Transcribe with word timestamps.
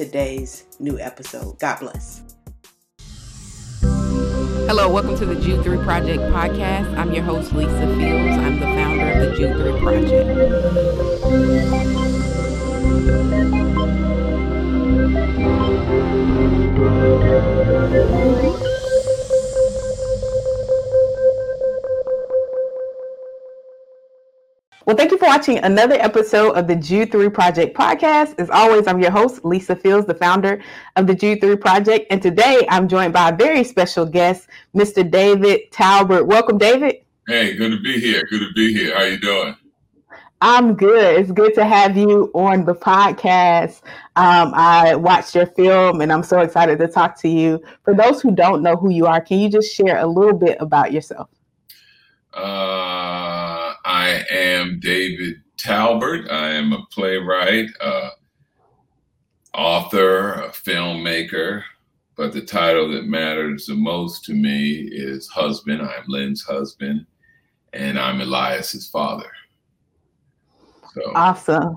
today's 0.00 0.64
new 0.78 0.98
episode. 0.98 1.58
God 1.58 1.80
bless. 1.80 2.22
Hello, 4.66 4.90
welcome 4.90 5.14
to 5.18 5.26
the 5.26 5.34
Jude 5.34 5.62
3 5.62 5.76
Project 5.84 6.22
podcast. 6.32 6.96
I'm 6.96 7.12
your 7.12 7.22
host, 7.22 7.52
Lisa 7.52 7.86
Fields. 7.98 8.38
I'm 8.38 8.60
the 8.60 8.64
founder 8.64 9.10
of 9.10 9.18
the 9.28 9.36
Jude 9.36 9.58
3 9.58 9.78
Project. 9.82 10.30
Thank 25.00 25.12
you 25.12 25.16
for 25.16 25.28
watching 25.28 25.56
another 25.60 25.94
episode 25.94 26.50
of 26.50 26.66
the 26.66 26.76
Jude 26.76 27.10
3 27.10 27.30
Project 27.30 27.74
podcast. 27.74 28.34
As 28.38 28.50
always, 28.50 28.86
I'm 28.86 29.00
your 29.00 29.10
host, 29.10 29.42
Lisa 29.46 29.74
Fields, 29.74 30.06
the 30.06 30.12
founder 30.12 30.62
of 30.96 31.06
the 31.06 31.14
Jude 31.14 31.40
3 31.40 31.56
Project. 31.56 32.08
And 32.10 32.20
today 32.20 32.66
I'm 32.68 32.86
joined 32.86 33.14
by 33.14 33.30
a 33.30 33.34
very 33.34 33.64
special 33.64 34.04
guest, 34.04 34.48
Mr. 34.76 35.10
David 35.10 35.70
Talbert. 35.70 36.26
Welcome, 36.26 36.58
David. 36.58 36.96
Hey, 37.26 37.56
good 37.56 37.70
to 37.70 37.80
be 37.80 37.98
here. 37.98 38.24
Good 38.28 38.40
to 38.40 38.52
be 38.54 38.74
here. 38.74 38.94
How 38.94 39.04
you 39.04 39.18
doing? 39.18 39.56
I'm 40.42 40.74
good. 40.74 41.18
It's 41.18 41.32
good 41.32 41.54
to 41.54 41.64
have 41.64 41.96
you 41.96 42.30
on 42.34 42.66
the 42.66 42.74
podcast. 42.74 43.80
Um, 44.16 44.52
I 44.54 44.96
watched 44.96 45.34
your 45.34 45.46
film 45.46 46.02
and 46.02 46.12
I'm 46.12 46.22
so 46.22 46.40
excited 46.40 46.78
to 46.78 46.88
talk 46.88 47.18
to 47.20 47.28
you. 47.30 47.64
For 47.84 47.94
those 47.94 48.20
who 48.20 48.32
don't 48.32 48.62
know 48.62 48.76
who 48.76 48.90
you 48.90 49.06
are, 49.06 49.22
can 49.22 49.38
you 49.38 49.48
just 49.48 49.74
share 49.74 49.96
a 49.96 50.06
little 50.06 50.36
bit 50.36 50.58
about 50.60 50.92
yourself? 50.92 51.30
Uh, 52.34 53.39
I 53.90 54.24
am 54.30 54.78
David 54.78 55.42
Talbert. 55.56 56.30
I 56.30 56.50
am 56.50 56.72
a 56.72 56.86
playwright, 56.92 57.70
uh, 57.80 58.10
author, 59.52 60.34
a 60.34 60.50
filmmaker, 60.50 61.64
but 62.16 62.32
the 62.32 62.40
title 62.40 62.88
that 62.92 63.06
matters 63.06 63.66
the 63.66 63.74
most 63.74 64.24
to 64.26 64.32
me 64.32 64.74
is 64.92 65.26
husband. 65.26 65.82
I'm 65.82 66.04
Lynn's 66.06 66.44
husband, 66.44 67.04
and 67.72 67.98
I'm 67.98 68.20
Elias's 68.20 68.88
father. 68.88 69.32
So 70.94 71.10
awesome. 71.16 71.76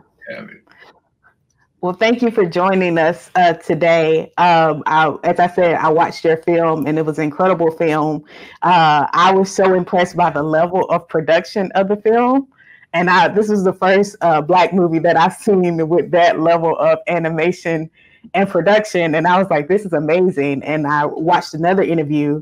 Well, 1.83 1.91
thank 1.91 2.21
you 2.21 2.31
for 2.31 2.45
joining 2.45 2.97
us 2.97 3.29
uh, 3.35 3.55
today. 3.55 4.31
Um, 4.37 4.83
I, 4.85 5.13
as 5.25 5.37
I 5.37 5.47
said, 5.47 5.75
I 5.75 5.89
watched 5.89 6.23
your 6.23 6.37
film 6.37 6.87
and 6.87 6.97
it 6.97 7.05
was 7.05 7.17
an 7.17 7.25
incredible 7.25 7.71
film. 7.71 8.23
Uh, 8.61 9.07
I 9.11 9.33
was 9.33 9.53
so 9.53 9.73
impressed 9.73 10.15
by 10.15 10.29
the 10.29 10.43
level 10.43 10.89
of 10.89 11.05
production 11.09 11.73
of 11.73 11.89
the 11.89 11.97
film. 11.97 12.47
And 12.93 13.09
I, 13.09 13.27
this 13.27 13.49
is 13.49 13.65
the 13.65 13.73
first 13.73 14.15
uh, 14.21 14.39
Black 14.39 14.73
movie 14.73 14.99
that 14.99 15.17
I've 15.17 15.33
seen 15.41 15.89
with 15.89 16.09
that 16.11 16.39
level 16.39 16.79
of 16.79 16.99
animation 17.09 17.89
and 18.33 18.47
production. 18.47 19.13
And 19.13 19.27
I 19.27 19.37
was 19.37 19.49
like, 19.49 19.67
this 19.67 19.83
is 19.83 19.91
amazing. 19.91 20.63
And 20.63 20.87
I 20.87 21.05
watched 21.05 21.53
another 21.53 21.83
interview 21.83 22.41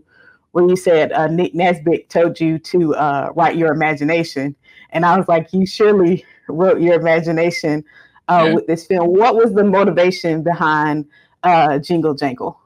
where 0.52 0.70
you 0.70 0.76
said 0.76 1.14
uh, 1.14 1.26
Nick 1.26 1.56
Nesbitt 1.56 2.12
told 2.12 2.40
you 2.40 2.60
to 2.60 2.94
uh, 2.94 3.32
write 3.36 3.58
your 3.58 3.74
imagination. 3.74 4.56
And 4.92 5.04
I 5.04 5.18
was 5.18 5.28
like, 5.28 5.52
you 5.52 5.66
surely 5.66 6.24
wrote 6.48 6.80
your 6.80 6.94
imagination 6.94 7.84
uh, 8.32 8.46
yeah. 8.46 8.54
with 8.54 8.68
this 8.68 8.86
film. 8.86 9.10
What 9.10 9.36
was 9.36 9.54
the 9.54 9.64
motivation 9.64 10.42
behind 10.44 11.06
uh, 11.44 11.80
Jingle 11.80 12.14
Jangle? 12.14 12.58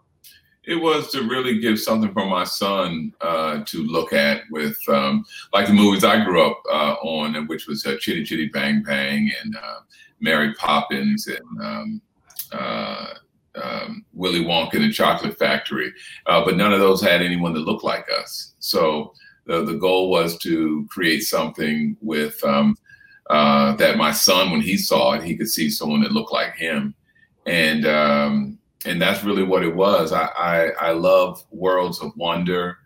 It 0.64 0.76
was 0.76 1.12
to 1.12 1.22
really 1.22 1.59
give 1.59 1.80
something 1.80 2.12
for 2.12 2.26
my 2.26 2.44
son 2.44 3.14
uh, 3.22 3.64
to 3.66 3.84
look 3.84 4.14
at 4.14 4.42
with, 4.50 4.78
um, 4.90 5.24
like 5.54 5.68
the 5.68 5.74
movies 5.74 6.04
I 6.04 6.25
grew 6.25 6.44
up 6.44 6.62
uh, 6.72 6.96
on, 7.02 7.48
which 7.48 7.68
was 7.68 7.86
uh, 7.86 7.98
Chitty 8.00 8.24
Chitty 8.24 8.48
Bang 8.48 8.81
Bang 8.81 9.31
and 9.44 9.56
uh, 9.56 9.80
Mary 10.20 10.54
Poppins 10.56 11.28
and 11.28 11.62
um, 11.62 12.02
uh, 12.52 13.14
um, 13.62 14.06
Willy 14.14 14.44
Wonka 14.44 14.74
and 14.74 14.86
the 14.86 14.92
Chocolate 14.92 15.38
Factory. 15.38 15.94
Uh, 16.25 16.44
but 16.44 16.58
none 16.58 16.74
of 16.74 16.80
those 16.80 17.02
had 17.02 17.22
anyone 17.22 17.54
that 17.54 17.59
looked 17.59 17.84
like 17.84 18.08
us. 18.20 18.56
So 18.59 19.14
the, 19.46 19.64
the 19.64 19.75
goal 19.75 20.09
was 20.09 20.38
to 20.40 20.88
create 20.90 21.22
something 21.22 21.96
with 22.02 22.44
um, 22.44 22.75
uh, 23.30 23.75
that 23.75 23.97
my 23.97 24.12
son, 24.12 24.52
when 24.52 24.62
he 24.62 24.78
saw 24.78 25.13
it, 25.13 25.24
he 25.24 25.36
could 25.36 25.50
see 25.50 25.69
someone 25.69 26.02
that 26.02 26.12
looked 26.12 26.31
like 26.31 26.56
him, 26.56 26.94
and 27.46 27.86
um, 27.86 28.58
and 28.86 29.02
that's 29.02 29.24
really 29.24 29.44
what 29.44 29.63
it 29.63 29.75
was. 29.75 30.12
I 30.12 30.25
I, 30.38 30.90
I 30.90 30.91
love 30.91 31.44
worlds 31.52 32.02
of 32.02 32.16
wonder. 32.16 32.78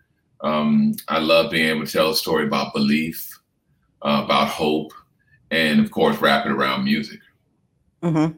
Um, 0.42 0.94
I 1.08 1.18
love 1.18 1.50
being 1.50 1.66
able 1.66 1.84
to 1.84 1.92
tell 1.92 2.10
a 2.10 2.16
story 2.16 2.46
about 2.46 2.72
belief, 2.72 3.38
uh, 4.02 4.22
about 4.24 4.48
hope, 4.48 4.92
and 5.50 5.80
of 5.80 5.90
course, 5.90 6.18
wrap 6.18 6.46
it 6.46 6.52
around 6.52 6.84
music. 6.84 7.20
Mm-hmm. 8.02 8.36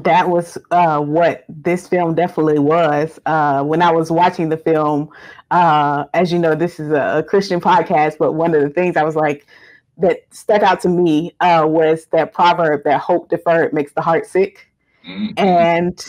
That 0.00 0.28
was 0.28 0.58
uh, 0.70 1.00
what 1.00 1.44
this 1.48 1.88
film 1.88 2.14
definitely 2.14 2.58
was. 2.58 3.18
Uh, 3.24 3.62
when 3.62 3.82
I 3.82 3.90
was 3.90 4.10
watching 4.10 4.48
the 4.50 4.56
film, 4.56 5.08
uh, 5.50 6.04
as 6.14 6.32
you 6.32 6.38
know, 6.38 6.54
this 6.54 6.78
is 6.80 6.90
a, 6.90 7.18
a 7.18 7.22
Christian 7.22 7.60
podcast, 7.60 8.16
but 8.18 8.32
one 8.32 8.54
of 8.54 8.62
the 8.62 8.70
things 8.70 8.96
I 8.96 9.02
was 9.02 9.16
like, 9.16 9.46
that 9.98 10.22
stuck 10.30 10.62
out 10.62 10.80
to 10.82 10.88
me 10.88 11.34
uh, 11.40 11.64
was 11.66 12.06
that 12.12 12.32
proverb 12.32 12.84
that 12.84 13.00
hope 13.00 13.28
deferred 13.28 13.72
makes 13.72 13.92
the 13.92 14.00
heart 14.00 14.26
sick, 14.26 14.70
mm-hmm. 15.06 15.32
and 15.36 16.04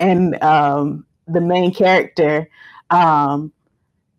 and 0.00 0.42
um, 0.42 1.06
the 1.26 1.40
main 1.40 1.72
character, 1.72 2.48
um, 2.90 3.52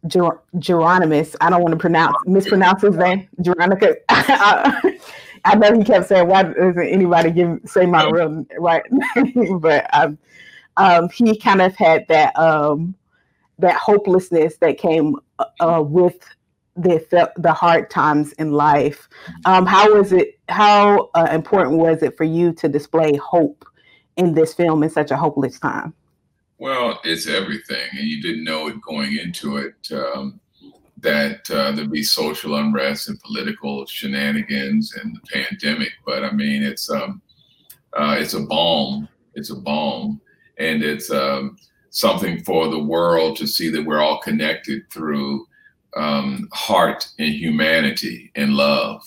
Ger- 0.08 0.42
Geronimus. 0.56 1.36
I 1.42 1.50
don't 1.50 1.62
want 1.62 1.74
to 1.74 1.80
pronounce 1.80 2.18
mispronounce 2.26 2.82
his 2.82 2.96
name, 2.96 3.28
Geronica. 3.42 3.96
I 5.46 5.54
know 5.56 5.78
he 5.78 5.84
kept 5.84 6.08
saying, 6.08 6.28
"Why 6.28 6.44
doesn't 6.44 6.88
anybody 6.88 7.32
give 7.32 7.60
say 7.66 7.86
my 7.86 8.10
real 8.10 8.46
right?" 8.58 8.84
but 9.60 9.88
um, 9.94 10.18
um, 10.78 11.10
he 11.10 11.38
kind 11.38 11.62
of 11.62 11.76
had 11.76 12.08
that 12.08 12.38
um, 12.38 12.96
that 13.60 13.76
hopelessness 13.76 14.58
that 14.58 14.78
came 14.78 15.16
uh, 15.60 15.84
with 15.86 16.18
the 16.75 17.31
the 17.38 17.53
hard 17.53 17.90
times 17.90 18.34
in 18.34 18.52
life. 18.52 19.08
Um, 19.46 19.66
how 19.66 19.94
was 19.94 20.12
it? 20.12 20.40
How 20.50 21.09
uh, 21.16 21.28
important 21.31 21.78
was 21.78 22.03
it 22.03 22.18
for 22.18 22.24
you 22.24 22.53
to 22.53 22.68
display 22.68 23.16
hope 23.16 23.66
in 24.18 24.34
this 24.34 24.53
film 24.53 24.84
in 24.84 24.90
such 24.90 25.12
a 25.12 25.18
hopeless 25.18 25.59
time? 25.59 25.94
Well, 26.58 27.00
it's 27.03 27.28
everything, 27.28 27.88
and 27.91 28.08
you 28.08 28.22
didn't 28.22 28.44
know 28.44 28.68
it 28.68 28.81
going 28.81 29.18
into 29.18 29.58
it 29.58 29.75
um, 29.91 30.40
that 31.00 31.50
uh, 31.52 31.72
there'd 31.72 31.91
be 31.91 32.03
social 32.03 32.56
unrest 32.56 33.09
and 33.09 33.19
political 33.22 33.85
shenanigans 33.85 34.96
and 34.96 35.16
the 35.16 35.22
pandemic. 35.31 35.91
But 36.06 36.24
I 36.24 36.31
mean, 36.31 36.64
it's 36.64 36.90
um, 36.90 37.22
uh, 37.94 38.18
it's 38.19 38.34
a 38.34 38.41
balm. 38.41 39.08
It's 39.34 39.50
a 39.50 39.56
balm, 39.56 40.22
and 40.58 40.84
it's 40.84 41.12
um, 41.12 41.58
something 41.90 42.44
for 42.44 42.69
the 42.69 42.80
world 42.80 43.38
to 43.38 43.47
see 43.47 43.69
that 43.69 43.85
we're 43.85 44.02
all 44.02 44.19
connected 44.19 44.90
through 44.91 45.46
um, 45.96 46.50
heart 46.54 47.08
and 47.20 47.34
humanity 47.34 48.32
and 48.36 48.54
love. 48.54 49.04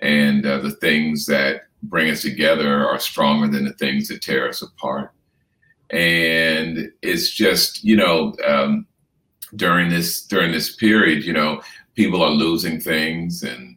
And 0.00 0.44
uh, 0.44 0.58
the 0.58 0.72
things 0.72 1.26
that 1.26 1.62
bring 1.84 2.10
us 2.10 2.22
together 2.22 2.86
are 2.86 2.98
stronger 2.98 3.48
than 3.48 3.64
the 3.64 3.74
things 3.74 4.08
that 4.08 4.22
tear 4.22 4.48
us 4.48 4.62
apart. 4.62 5.12
And 5.90 6.90
it's 7.02 7.30
just, 7.30 7.84
you 7.84 7.96
know, 7.96 8.34
um, 8.46 8.86
during 9.56 9.90
this 9.90 10.22
during 10.22 10.52
this 10.52 10.74
period, 10.76 11.24
you 11.24 11.32
know, 11.32 11.60
people 11.94 12.22
are 12.22 12.30
losing 12.30 12.80
things 12.80 13.42
and 13.42 13.76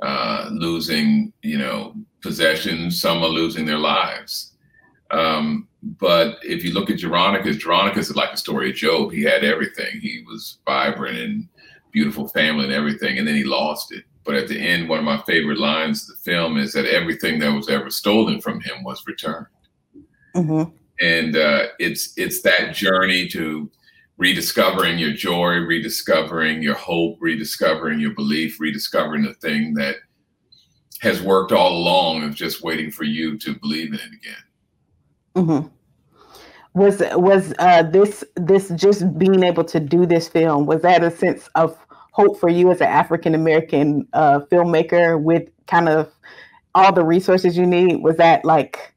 uh, 0.00 0.48
losing, 0.50 1.32
you 1.42 1.58
know, 1.58 1.94
possessions. 2.22 3.00
Some 3.00 3.22
are 3.22 3.28
losing 3.28 3.66
their 3.66 3.78
lives. 3.78 4.54
Um, 5.10 5.68
but 5.82 6.38
if 6.42 6.64
you 6.64 6.72
look 6.72 6.88
at 6.88 6.98
Jeronicus, 6.98 7.58
Jeronicus 7.58 7.98
is 7.98 8.16
like 8.16 8.32
a 8.32 8.36
story 8.36 8.70
of 8.70 8.76
Job. 8.76 9.12
He 9.12 9.22
had 9.22 9.44
everything. 9.44 10.00
He 10.00 10.24
was 10.26 10.58
vibrant 10.64 11.18
and 11.18 11.48
beautiful 11.92 12.28
family 12.28 12.64
and 12.64 12.72
everything, 12.72 13.18
and 13.18 13.26
then 13.26 13.34
he 13.34 13.44
lost 13.44 13.92
it. 13.92 14.04
But 14.24 14.36
at 14.36 14.48
the 14.48 14.58
end, 14.58 14.88
one 14.88 14.98
of 14.98 15.04
my 15.04 15.20
favorite 15.22 15.58
lines 15.58 16.02
of 16.02 16.16
the 16.16 16.22
film 16.22 16.56
is 16.56 16.72
that 16.72 16.86
everything 16.86 17.38
that 17.40 17.52
was 17.52 17.68
ever 17.68 17.90
stolen 17.90 18.40
from 18.40 18.60
him 18.60 18.84
was 18.84 19.04
returned. 19.06 19.46
Mm-hmm. 20.34 20.74
And 21.00 21.36
uh, 21.36 21.66
it's 21.78 22.12
it's 22.16 22.42
that 22.42 22.74
journey 22.74 23.28
to 23.28 23.70
rediscovering 24.16 24.98
your 24.98 25.12
joy, 25.12 25.54
rediscovering 25.56 26.62
your 26.62 26.76
hope, 26.76 27.18
rediscovering 27.20 27.98
your 27.98 28.14
belief, 28.14 28.60
rediscovering 28.60 29.22
the 29.22 29.34
thing 29.34 29.74
that 29.74 29.96
has 31.00 31.20
worked 31.20 31.50
all 31.50 31.76
along 31.76 32.22
of 32.22 32.34
just 32.34 32.62
waiting 32.62 32.90
for 32.90 33.02
you 33.02 33.36
to 33.36 33.54
believe 33.56 33.88
in 33.88 33.98
it 33.98 34.12
again. 34.22 34.44
Mm-hmm. 35.34 35.68
was 36.74 37.02
was 37.14 37.54
uh, 37.58 37.82
this 37.82 38.22
this 38.36 38.68
just 38.76 39.18
being 39.18 39.42
able 39.42 39.64
to 39.64 39.80
do 39.80 40.06
this 40.06 40.28
film 40.28 40.66
was 40.66 40.82
that 40.82 41.02
a 41.02 41.10
sense 41.10 41.48
of 41.54 41.76
hope 42.12 42.38
for 42.38 42.48
you 42.48 42.70
as 42.70 42.80
an 42.80 42.88
African 42.88 43.34
American 43.34 44.06
uh, 44.12 44.40
filmmaker 44.50 45.20
with 45.20 45.48
kind 45.66 45.88
of 45.88 46.10
all 46.74 46.92
the 46.92 47.04
resources 47.04 47.56
you 47.56 47.66
need? 47.66 48.02
Was 48.02 48.16
that 48.16 48.44
like 48.44 48.94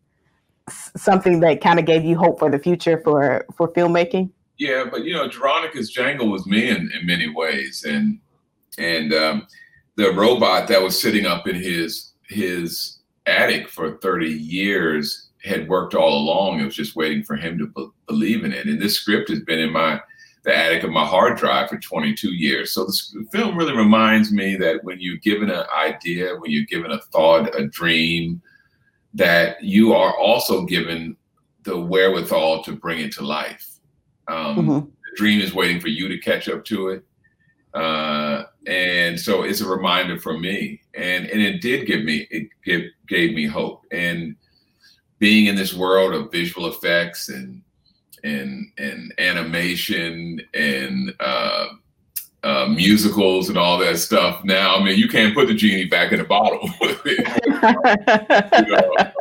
something 0.95 1.39
that 1.39 1.61
kind 1.61 1.79
of 1.79 1.85
gave 1.85 2.05
you 2.05 2.15
hope 2.17 2.39
for 2.39 2.49
the 2.49 2.59
future 2.59 3.01
for 3.03 3.45
for 3.57 3.71
filmmaking? 3.73 4.29
Yeah, 4.57 4.85
but 4.89 5.03
you 5.03 5.13
know, 5.13 5.27
Jeronicus 5.27 5.89
Jangle 5.89 6.29
was 6.29 6.45
me 6.45 6.69
in, 6.69 6.89
in 6.97 7.05
many 7.05 7.29
ways, 7.29 7.83
and 7.87 8.19
and 8.77 9.13
um, 9.13 9.47
the 9.95 10.13
robot 10.13 10.67
that 10.67 10.81
was 10.81 10.99
sitting 10.99 11.25
up 11.25 11.47
in 11.47 11.55
his 11.55 12.11
his 12.27 12.99
attic 13.27 13.69
for 13.69 13.97
30 13.97 14.27
years 14.27 15.29
had 15.43 15.67
worked 15.67 15.93
all 15.93 16.17
along. 16.17 16.59
It 16.59 16.65
was 16.65 16.75
just 16.75 16.95
waiting 16.95 17.23
for 17.23 17.35
him 17.35 17.57
to 17.57 17.67
be- 17.67 17.89
believe 18.07 18.43
in 18.43 18.51
it. 18.51 18.67
And 18.67 18.81
this 18.81 18.95
script 18.95 19.29
has 19.29 19.41
been 19.41 19.59
in 19.59 19.71
my 19.71 19.99
the 20.45 20.55
attic 20.55 20.83
of 20.83 20.91
my 20.91 21.03
hard 21.03 21.37
drive 21.37 21.69
for 21.69 21.77
22 21.77 22.33
years. 22.33 22.71
So 22.71 22.85
the 22.85 23.25
film 23.31 23.57
really 23.57 23.75
reminds 23.75 24.31
me 24.31 24.55
that 24.57 24.83
when 24.83 24.97
you're 25.01 25.17
given 25.17 25.49
an 25.49 25.65
idea, 25.75 26.35
when 26.37 26.51
you're 26.51 26.65
given 26.65 26.91
a 26.91 27.01
thought, 27.11 27.53
a 27.59 27.67
dream, 27.67 28.41
that 29.15 29.61
you 29.63 29.93
are 29.93 30.15
also 30.15 30.63
given 30.65 31.17
the 31.63 31.79
wherewithal 31.79 32.63
to 32.63 32.73
bring 32.73 32.99
it 32.99 33.11
to 33.13 33.25
life. 33.25 33.67
Um, 34.27 34.57
mm-hmm. 34.57 34.79
The 34.79 35.17
dream 35.17 35.41
is 35.41 35.55
waiting 35.55 35.81
for 35.81 35.87
you 35.87 36.07
to 36.07 36.19
catch 36.19 36.47
up 36.47 36.63
to 36.65 36.89
it. 36.89 37.03
Uh, 37.73 38.43
and 38.67 39.19
so 39.19 39.43
it's 39.43 39.61
a 39.61 39.67
reminder 39.67 40.17
for 40.17 40.39
me 40.39 40.81
and 40.93 41.25
and 41.25 41.41
it 41.41 41.61
did 41.61 41.85
give 41.85 42.03
me 42.05 42.25
it 42.31 42.47
give, 42.63 42.83
gave 43.07 43.35
me 43.35 43.45
hope 43.45 43.83
and 43.91 44.35
being 45.19 45.47
in 45.47 45.55
this 45.55 45.73
world 45.73 46.13
of 46.13 46.31
visual 46.31 46.67
effects 46.67 47.27
and 47.27 47.61
and 48.25 48.71
and 48.77 49.13
animation 49.19 50.41
and 50.53 51.13
uh, 51.19 51.67
uh, 52.43 52.67
musicals 52.67 53.49
and 53.49 53.57
all 53.57 53.77
that 53.77 53.97
stuff 53.97 54.43
now 54.43 54.75
i 54.75 54.83
mean 54.83 54.97
you 54.97 55.07
can't 55.07 55.33
put 55.33 55.47
the 55.47 55.53
genie 55.53 55.85
back 55.85 56.11
in 56.11 56.19
the 56.19 56.25
bottle 56.25 56.69
you 57.05 57.17
know, 58.67 58.95
uh, 58.97 59.11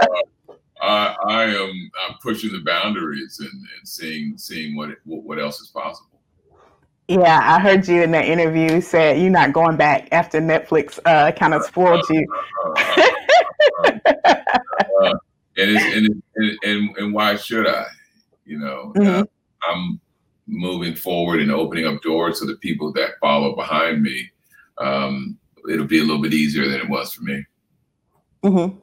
I, 0.83 1.17
I 1.27 1.45
am 1.45 1.91
i'm 2.07 2.17
pushing 2.23 2.53
the 2.53 2.63
boundaries 2.65 3.39
and, 3.41 3.51
and 3.51 3.89
seeing 3.89 4.37
seeing 4.37 4.77
what 4.77 4.91
what 5.05 5.39
else 5.39 5.61
is 5.61 5.69
possible 5.69 6.15
yeah, 7.07 7.41
I 7.45 7.61
heard 7.61 7.87
you 7.87 8.03
in 8.03 8.13
that 8.13 8.25
interview 8.25 8.81
said 8.81 9.21
you're 9.21 9.29
not 9.31 9.53
going 9.53 9.77
back 9.77 10.09
after 10.11 10.41
Netflix 10.41 10.99
uh, 11.05 11.33
kind 11.33 11.53
of 11.53 11.63
spoiled 11.65 12.03
you. 12.09 12.27
uh, 13.85 15.15
and, 15.59 15.77
and, 15.77 16.23
and, 16.63 16.97
and, 16.97 17.13
why 17.13 17.37
should 17.37 17.69
I? 17.69 17.85
You 18.45 18.59
know, 18.59 18.93
mm-hmm. 18.97 19.23
uh, 19.23 19.25
I'm 19.69 20.01
moving 20.47 20.95
forward 20.95 21.41
and 21.41 21.51
opening 21.51 21.87
up 21.87 22.03
doors 22.03 22.41
to 22.41 22.47
the 22.47 22.57
people 22.57 22.93
that 22.93 23.13
follow 23.21 23.57
behind 23.57 24.03
me. 24.03 24.31
Um, 24.79 25.39
it'll 25.71 25.87
be 25.87 25.99
a 25.99 26.03
little 26.03 26.21
bit 26.21 26.35
easier 26.35 26.69
than 26.69 26.81
it 26.81 26.89
was 26.89 27.15
for 27.15 27.23
me. 27.23 27.45
Mm-hmm. 28.43 28.79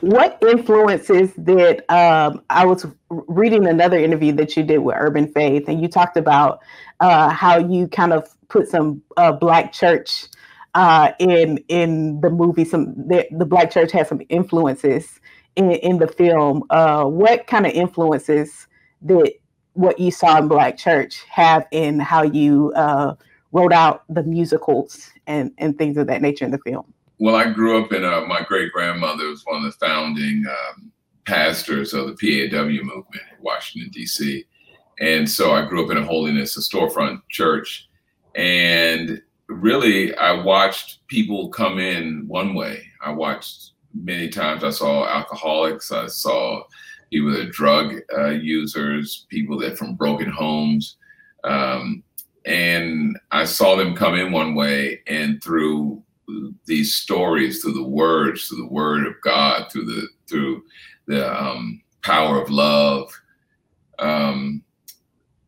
What 0.00 0.38
influences 0.48 1.32
that 1.38 1.90
um, 1.92 2.42
I 2.50 2.64
was 2.64 2.86
reading 3.10 3.66
another 3.66 3.98
interview 3.98 4.32
that 4.34 4.56
you 4.56 4.62
did 4.62 4.78
with 4.78 4.94
Urban 4.96 5.26
Faith, 5.32 5.64
and 5.66 5.82
you 5.82 5.88
talked 5.88 6.16
about 6.16 6.60
uh, 7.00 7.30
how 7.30 7.58
you 7.58 7.88
kind 7.88 8.12
of 8.12 8.28
put 8.48 8.68
some 8.68 9.02
uh, 9.16 9.32
black 9.32 9.72
church 9.72 10.26
uh, 10.74 11.10
in 11.18 11.58
in 11.66 12.20
the 12.20 12.30
movie. 12.30 12.64
Some 12.64 12.94
the, 13.08 13.26
the, 13.32 13.44
black 13.44 13.72
church 13.72 13.90
has 13.90 14.08
some 14.08 14.22
influences 14.28 15.18
in, 15.56 15.72
in 15.72 15.98
the 15.98 16.06
film. 16.06 16.62
Uh, 16.70 17.04
what 17.04 17.48
kind 17.48 17.66
of 17.66 17.72
influences 17.72 18.67
did 19.04 19.32
what 19.74 19.98
you 19.98 20.10
saw 20.10 20.38
in 20.38 20.48
Black 20.48 20.76
Church 20.76 21.22
have 21.30 21.66
in 21.70 22.00
how 22.00 22.22
you 22.22 22.72
uh, 22.74 23.14
wrote 23.52 23.72
out 23.72 24.02
the 24.08 24.22
musicals 24.22 25.10
and 25.26 25.52
and 25.58 25.78
things 25.78 25.96
of 25.96 26.06
that 26.08 26.22
nature 26.22 26.44
in 26.44 26.50
the 26.50 26.58
film? 26.58 26.92
well, 27.18 27.34
I 27.34 27.50
grew 27.50 27.82
up 27.82 27.92
in 27.92 28.04
a, 28.04 28.22
my 28.22 28.42
great 28.42 28.72
grandmother 28.72 29.28
was 29.28 29.42
one 29.44 29.64
of 29.64 29.72
the 29.72 29.86
founding 29.86 30.44
um, 30.48 30.92
pastors 31.26 31.92
of 31.92 32.06
the 32.06 32.14
PAW 32.50 32.84
movement 32.84 33.22
in 33.36 33.42
Washington, 33.42 33.90
D.C. 33.90 34.44
And 35.00 35.28
so 35.28 35.52
I 35.52 35.66
grew 35.66 35.84
up 35.84 35.90
in 35.90 35.96
a 35.96 36.04
holiness, 36.04 36.56
a 36.56 36.60
storefront 36.60 37.20
church. 37.28 37.88
And 38.36 39.20
really, 39.48 40.14
I 40.14 40.32
watched 40.32 41.06
people 41.08 41.48
come 41.48 41.78
in 41.78 42.24
one 42.28 42.54
way. 42.54 42.84
I 43.04 43.10
watched 43.10 43.72
many 43.94 44.28
times, 44.28 44.62
I 44.62 44.70
saw 44.70 45.08
alcoholics, 45.08 45.90
I 45.90 46.06
saw 46.06 46.62
people 47.10 47.32
that 47.32 47.52
drug 47.52 47.96
uh, 48.16 48.30
users, 48.30 49.26
people 49.28 49.58
that 49.58 49.78
from 49.78 49.94
broken 49.94 50.30
homes. 50.30 50.96
Um, 51.44 52.02
and 52.44 53.18
I 53.30 53.44
saw 53.44 53.76
them 53.76 53.94
come 53.94 54.14
in 54.14 54.32
one 54.32 54.54
way, 54.54 55.00
and 55.06 55.42
through 55.42 56.02
these 56.66 56.96
stories 56.96 57.62
through 57.62 57.74
the 57.74 57.82
words, 57.82 58.48
through 58.48 58.58
the 58.58 58.72
word 58.72 59.06
of 59.06 59.14
God, 59.22 59.70
through 59.70 59.86
the 59.86 60.08
through 60.28 60.62
the 61.06 61.40
um, 61.40 61.82
power 62.02 62.40
of 62.40 62.50
love. 62.50 63.10
Um, 63.98 64.62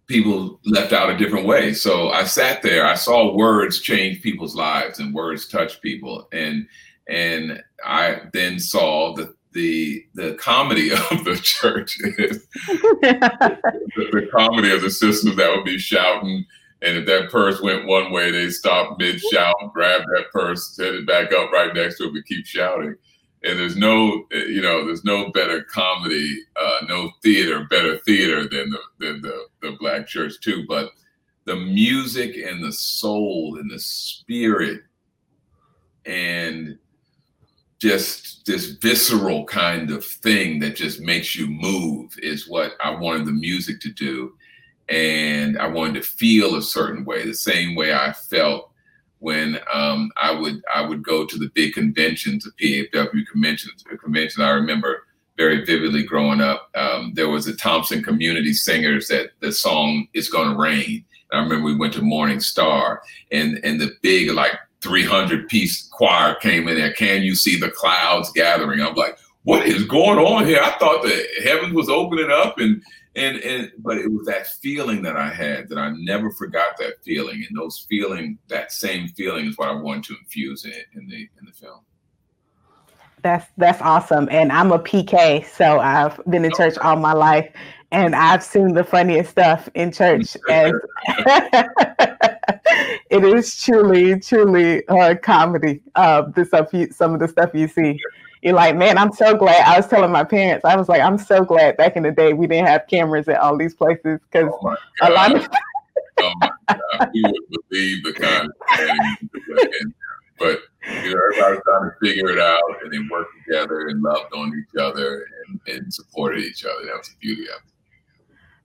people 0.07 0.59
left 0.65 0.93
out 0.93 1.11
a 1.11 1.17
different 1.17 1.47
way. 1.47 1.73
So 1.73 2.09
I 2.09 2.25
sat 2.25 2.63
there. 2.63 2.85
I 2.85 2.95
saw 2.95 3.37
words 3.37 3.81
change 3.81 4.23
people's 4.23 4.57
lives, 4.57 4.99
and 4.99 5.15
words 5.15 5.49
touch 5.49 5.81
people, 5.81 6.29
and 6.33 6.67
and 7.09 7.63
I 7.85 8.23
then 8.33 8.59
saw 8.59 9.15
the 9.15 9.35
the 9.53 10.05
the 10.15 10.35
comedy 10.35 10.91
of 11.11 11.25
the 11.25 11.39
church, 11.43 11.99
the, 11.99 12.41
the 14.13 14.29
comedy 14.33 14.73
of 14.73 14.83
the 14.83 14.91
system 14.91 15.37
that 15.37 15.55
would 15.55 15.65
be 15.65 15.79
shouting 15.79 16.45
and 16.83 16.97
if 16.97 17.07
that 17.07 17.31
purse 17.31 17.61
went 17.61 17.87
one 17.87 18.11
way, 18.11 18.31
they 18.31 18.49
stop 18.49 18.99
mid 18.99 19.21
shout, 19.21 19.55
grab 19.75 20.03
that 20.15 20.31
purse, 20.33 20.75
set 20.75 20.95
it 20.95 21.07
back 21.07 21.33
up 21.33 21.53
right 21.53 21.75
next 21.75 21.99
to 21.99 22.05
it, 22.05 22.15
and 22.15 22.25
keep 22.25 22.47
shouting. 22.47 22.95
And 23.43 23.59
there's 23.59 23.77
no, 23.77 24.25
you 24.33 24.63
know, 24.63 24.87
there's 24.87 25.05
no 25.05 25.31
better 25.33 25.63
comedy, 25.65 26.43
uh, 26.61 26.87
no 26.89 27.11
theater, 27.23 27.67
better 27.69 27.99
theater 27.99 28.49
than 28.49 28.71
the 28.71 28.79
than 28.99 29.21
the, 29.21 29.47
the 29.61 29.77
black 29.79 30.07
church 30.07 30.41
too. 30.41 30.65
But 30.69 30.91
the 31.45 31.57
music 31.57 32.37
and 32.37 32.65
the 32.65 32.73
soul 32.73 33.59
and 33.61 33.71
the 33.71 33.79
spirit 33.79 34.83
and 36.07 36.79
just 37.81 38.45
this 38.47 38.73
visceral 38.83 39.45
kind 39.45 39.91
of 39.91 40.05
thing 40.05 40.59
that 40.61 40.77
just 40.77 41.01
makes 41.01 41.35
you 41.35 41.47
move 41.47 42.15
is 42.23 42.49
what 42.49 42.73
I 42.83 42.91
wanted 42.91 43.27
the 43.27 43.33
music 43.33 43.81
to 43.81 43.91
do 43.91 44.35
and 44.91 45.57
I 45.59 45.69
wanted 45.69 45.95
to 45.95 46.09
feel 46.09 46.57
a 46.57 46.63
certain 46.63 47.05
way, 47.05 47.25
the 47.25 47.35
same 47.35 47.77
way 47.77 47.95
I 47.95 48.13
felt 48.13 48.71
when 49.21 49.59
um, 49.73 50.11
I 50.21 50.33
would 50.33 50.63
I 50.75 50.83
would 50.83 51.03
go 51.03 51.25
to 51.25 51.39
the 51.39 51.51
big 51.55 51.75
conventions, 51.75 52.45
the 52.59 52.89
PAW 52.93 53.07
conventions. 53.31 53.85
Convention 54.03 54.43
I 54.43 54.51
remember 54.51 55.07
very 55.37 55.65
vividly 55.65 56.03
growing 56.03 56.41
up. 56.41 56.71
Um, 56.75 57.13
there 57.15 57.29
was 57.29 57.47
a 57.47 57.57
Thompson 57.57 58.03
Community 58.03 58.53
Singers 58.53 59.09
that 59.09 59.31
the 59.41 59.53
song 59.53 60.09
"It's 60.13 60.29
Gonna 60.29 60.59
Rain." 60.59 61.05
I 61.33 61.39
remember 61.39 61.65
we 61.65 61.77
went 61.77 61.93
to 61.95 62.03
Morning 62.03 62.41
Star, 62.41 63.03
and 63.31 63.61
and 63.63 63.81
the 63.81 63.93
big 64.03 64.33
like 64.33 64.59
300 64.83 65.49
piece 65.49 65.89
choir 65.89 66.35
came 66.37 66.69
in 66.69 66.77
there. 66.77 66.93
Can 66.93 67.23
you 67.23 67.35
see 67.35 67.59
the 67.59 67.71
clouds 67.71 68.31
gathering? 68.33 68.81
I'm 68.81 68.95
like, 68.95 69.19
what 69.43 69.67
is 69.67 69.85
going 69.85 70.19
on 70.19 70.47
here? 70.47 70.61
I 70.63 70.71
thought 70.79 71.03
the 71.03 71.27
heavens 71.45 71.75
was 71.75 71.89
opening 71.89 72.31
up 72.31 72.59
and 72.59 72.83
and 73.17 73.39
and 73.39 73.73
but 73.79 73.99
it 73.99 74.11
was 74.11 74.27
that 74.27 74.47
feeling 74.47 75.03
that 75.03 75.17
I 75.17 75.29
had 75.29 75.69
that 75.69 75.79
I 75.79 75.93
never 75.99 76.31
forgot 76.31 76.77
that 76.79 77.03
feeling, 77.05 77.45
and 77.49 77.59
those 77.59 77.87
feeling 77.89 78.39
that 78.49 78.73
same 78.73 79.09
feeling 79.09 79.47
is 79.47 79.59
what 79.59 79.69
I 79.69 79.73
want 79.73 80.05
to 80.07 80.17
infuse 80.21 80.65
in 80.65 80.73
in 80.95 81.09
the 81.09 81.17
in 81.17 81.47
the 81.47 81.53
film. 81.53 81.81
That's 83.23 83.47
that's 83.57 83.83
awesome, 83.83 84.29
and 84.31 84.53
I'm 84.53 84.71
a 84.71 84.79
PK, 84.79 85.45
so 85.45 85.81
I've 85.81 86.21
been 86.27 86.45
in 86.45 86.53
church 86.53 86.79
all 86.79 86.97
my 86.97 87.13
life, 87.13 87.51
and 87.91 88.15
I've 88.15 88.45
seen 88.45 88.75
the 88.75 88.85
funniest 88.85 89.31
stuff 89.31 89.69
in 89.75 89.91
church. 89.91 90.37
As 90.49 90.73
it 93.11 93.25
is 93.25 93.61
truly, 93.63 94.19
truly 94.21 94.87
uh, 94.89 95.15
comedy. 95.17 95.83
Uh, 95.95 96.23
the 96.35 96.45
stuff, 96.45 96.69
you, 96.73 96.91
some 96.91 97.15
of 97.15 97.21
the 97.21 97.29
stuff 97.29 97.51
you 97.55 97.69
see 97.69 97.99
you're 98.43 98.55
like, 98.55 98.77
man, 98.77 98.97
I'm 98.97 99.13
so 99.13 99.35
glad. 99.37 99.67
I 99.67 99.77
was 99.77 99.87
telling 99.87 100.11
my 100.11 100.25
parents, 100.25 100.65
I 100.65 100.77
was 100.77 100.89
like, 100.89 101.03
I'm 101.03 101.19
so 101.19 101.45
glad 101.45 101.77
back 101.77 101.97
in 101.97 102.03
the 102.03 102.11
day 102.11 102.33
we 102.33 102.47
didn't 102.47 102.69
have 102.69 102.87
cameras 102.87 103.29
at 103.29 103.39
all 103.39 103.57
these 103.57 103.75
places 103.75 104.19
because 104.31 104.51
oh 104.63 104.77
a 105.03 105.11
lot 105.11 105.35
of. 105.35 105.49
oh 106.21 106.33
my 106.41 106.51
God, 106.69 107.11
we 107.13 107.23
would 107.23 107.69
believe 107.71 108.05
the 108.05 108.13
kind 108.15 108.47
of 108.47 109.93
but 110.39 110.59
you 111.05 111.15
know, 111.15 111.21
everybody's 111.33 111.61
trying 111.65 111.91
to 111.91 111.97
figure 112.03 112.31
it 112.31 112.39
out 112.39 112.63
and 112.83 112.91
then 112.91 113.09
work 113.11 113.27
together 113.45 113.89
and 113.89 114.03
loved 114.03 114.33
on 114.35 114.51
each 114.59 114.81
other 114.81 115.27
and, 115.47 115.61
and 115.67 115.93
supported 115.93 116.43
each 116.43 116.65
other. 116.65 116.87
That 116.87 116.97
was 116.97 117.09
the 117.09 117.17
beauty 117.21 117.43
of 117.43 117.57
it. 117.57 117.70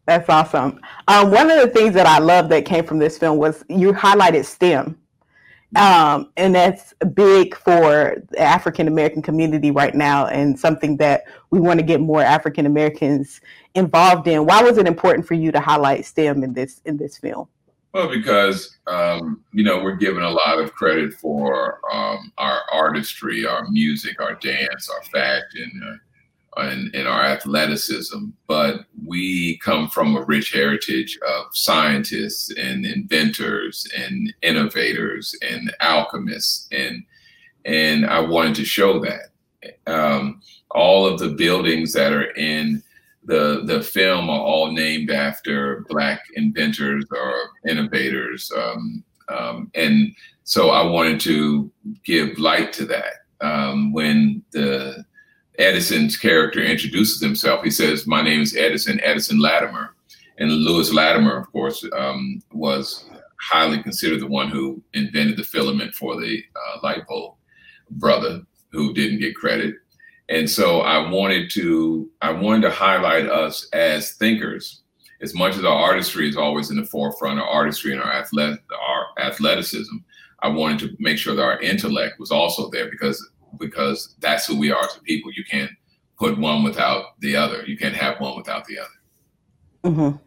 That's 0.05 0.29
awesome. 0.29 0.79
Um, 1.07 1.31
one 1.31 1.49
of 1.49 1.59
the 1.59 1.67
things 1.67 1.93
that 1.95 2.05
I 2.05 2.19
love 2.19 2.49
that 2.49 2.65
came 2.65 2.85
from 2.85 2.99
this 2.99 3.17
film 3.17 3.37
was 3.37 3.63
you 3.69 3.91
highlighted 3.93 4.45
STEM 4.45 4.97
Um, 5.75 6.31
and 6.37 6.55
that's 6.55 6.93
big 7.13 7.55
for 7.55 8.15
the 8.29 8.39
African 8.39 8.87
American 8.87 9.21
community 9.21 9.71
right 9.71 9.93
now, 9.93 10.27
and 10.27 10.57
something 10.57 10.97
that 10.97 11.23
we 11.49 11.59
want 11.59 11.79
to 11.79 11.85
get 11.85 11.99
more 11.99 12.21
African 12.21 12.65
Americans 12.65 13.41
involved 13.73 14.27
in. 14.27 14.45
Why 14.45 14.61
was 14.63 14.77
it 14.77 14.87
important 14.87 15.27
for 15.27 15.33
you 15.33 15.51
to 15.51 15.59
highlight 15.59 16.05
STEM 16.05 16.43
in 16.43 16.53
this 16.53 16.81
in 16.85 16.97
this 16.97 17.17
film? 17.17 17.47
Well, 17.93 18.09
because 18.09 18.77
um, 18.87 19.43
you 19.53 19.63
know 19.63 19.83
we're 19.83 19.95
given 19.97 20.23
a 20.23 20.29
lot 20.29 20.59
of 20.59 20.73
credit 20.73 21.13
for 21.15 21.81
um, 21.91 22.31
our 22.37 22.61
artistry, 22.71 23.45
our 23.45 23.67
music, 23.69 24.21
our 24.21 24.35
dance, 24.35 24.89
our 24.89 25.03
fashion, 25.05 25.81
uh, 25.85 25.95
and, 26.57 26.93
and, 26.95 27.07
our 27.07 27.23
athleticism. 27.23 28.25
But 28.47 28.85
we 29.05 29.57
come 29.59 29.89
from 29.89 30.15
a 30.15 30.23
rich 30.23 30.51
heritage 30.51 31.17
of 31.27 31.45
scientists 31.53 32.51
and 32.57 32.85
inventors 32.85 33.87
and 33.97 34.33
innovators 34.41 35.35
and 35.41 35.73
alchemists, 35.79 36.67
and 36.71 37.03
and 37.65 38.05
I 38.05 38.19
wanted 38.19 38.55
to 38.55 38.65
show 38.65 38.99
that 38.99 39.31
um, 39.87 40.41
all 40.71 41.05
of 41.05 41.19
the 41.19 41.29
buildings 41.29 41.93
that 41.93 42.11
are 42.11 42.31
in 42.31 42.83
the 43.25 43.61
the 43.65 43.81
film 43.81 44.29
are 44.29 44.39
all 44.39 44.71
named 44.71 45.09
after 45.09 45.85
black 45.89 46.21
inventors 46.35 47.05
or 47.11 47.33
innovators 47.67 48.51
um, 48.55 49.03
um, 49.29 49.71
and 49.73 50.15
so 50.43 50.69
i 50.69 50.83
wanted 50.83 51.19
to 51.19 51.71
give 52.03 52.37
light 52.37 52.71
to 52.71 52.85
that 52.85 53.25
um, 53.41 53.91
when 53.91 54.43
the 54.51 55.03
edison's 55.59 56.17
character 56.17 56.61
introduces 56.61 57.21
himself. 57.21 57.63
He 57.63 57.71
says 57.71 58.07
my 58.07 58.21
name 58.21 58.41
is 58.41 58.55
edison 58.55 58.99
edison 59.01 59.39
latimer. 59.39 59.95
And 60.37 60.51
lewis 60.51 60.93
latimer 60.93 61.37
of 61.37 61.51
course 61.51 61.85
um, 61.97 62.41
was 62.51 63.05
highly 63.39 63.81
considered 63.81 64.21
the 64.21 64.27
one 64.27 64.49
who 64.49 64.81
invented 64.93 65.37
the 65.37 65.43
filament 65.43 65.93
for 65.93 66.19
the 66.19 66.43
uh, 66.55 66.79
light 66.83 67.05
bulb 67.07 67.35
brother 67.91 68.41
who 68.71 68.93
didn't 68.93 69.19
get 69.19 69.35
credit. 69.35 69.75
And 70.29 70.49
so 70.49 70.81
I 70.81 71.09
wanted 71.09 71.51
to 71.51 72.09
I 72.21 72.31
wanted 72.31 72.61
to 72.63 72.71
highlight 72.71 73.27
us 73.27 73.67
as 73.73 74.13
thinkers. 74.13 74.81
As 75.21 75.33
much 75.33 75.55
as 75.55 75.63
our 75.63 75.75
artistry 75.75 76.27
is 76.27 76.35
always 76.35 76.71
in 76.71 76.77
the 76.77 76.85
forefront, 76.85 77.39
our 77.39 77.47
artistry 77.47 77.93
and 77.93 78.01
our 78.01 78.11
athletic 78.11 78.61
our 78.71 79.07
athleticism, 79.19 79.95
I 80.41 80.49
wanted 80.49 80.79
to 80.79 80.95
make 80.99 81.17
sure 81.17 81.35
that 81.35 81.41
our 81.41 81.61
intellect 81.61 82.19
was 82.19 82.31
also 82.31 82.69
there 82.69 82.89
because 82.89 83.25
because 83.59 84.15
that's 84.19 84.45
who 84.45 84.57
we 84.57 84.71
are 84.71 84.87
to 84.87 84.99
people. 85.01 85.31
You 85.33 85.43
can't 85.43 85.71
put 86.17 86.37
one 86.37 86.63
without 86.63 87.19
the 87.19 87.35
other. 87.35 87.63
You 87.65 87.77
can't 87.77 87.95
have 87.95 88.19
one 88.19 88.37
without 88.37 88.65
the 88.65 88.79
other. 88.79 88.89
Mm-hmm. 89.83 90.17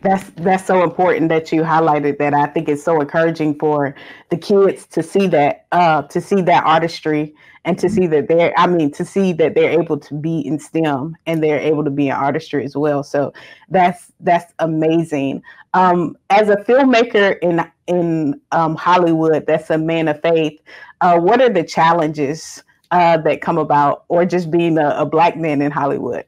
That's 0.00 0.30
that's 0.36 0.64
so 0.64 0.84
important 0.84 1.28
that 1.30 1.50
you 1.50 1.62
highlighted 1.62 2.18
that. 2.18 2.32
I 2.32 2.46
think 2.46 2.68
it's 2.68 2.84
so 2.84 3.00
encouraging 3.00 3.58
for 3.58 3.94
the 4.30 4.36
kids 4.36 4.86
to 4.88 5.02
see 5.02 5.26
that 5.28 5.66
uh, 5.72 6.02
to 6.02 6.20
see 6.20 6.40
that 6.42 6.64
artistry 6.64 7.34
and 7.64 7.78
to 7.78 7.88
see 7.90 8.06
that 8.06 8.28
they're 8.28 8.52
i 8.56 8.66
mean 8.66 8.90
to 8.90 9.04
see 9.04 9.32
that 9.32 9.54
they're 9.54 9.78
able 9.78 9.98
to 9.98 10.14
be 10.14 10.40
in 10.40 10.58
stem 10.58 11.16
and 11.26 11.42
they're 11.42 11.60
able 11.60 11.84
to 11.84 11.90
be 11.90 12.08
in 12.08 12.14
artistry 12.14 12.64
as 12.64 12.76
well 12.76 13.02
so 13.02 13.32
that's 13.68 14.12
that's 14.20 14.52
amazing 14.58 15.42
um, 15.74 16.16
as 16.30 16.48
a 16.48 16.56
filmmaker 16.56 17.38
in 17.42 17.64
in 17.86 18.40
um, 18.52 18.74
hollywood 18.74 19.44
that's 19.46 19.70
a 19.70 19.78
man 19.78 20.08
of 20.08 20.20
faith 20.22 20.58
uh, 21.02 21.18
what 21.18 21.42
are 21.42 21.50
the 21.50 21.62
challenges 21.62 22.62
uh, 22.90 23.16
that 23.18 23.40
come 23.40 23.58
about 23.58 24.04
or 24.08 24.24
just 24.24 24.50
being 24.50 24.78
a, 24.78 24.90
a 24.90 25.06
black 25.06 25.36
man 25.36 25.60
in 25.62 25.70
hollywood 25.70 26.24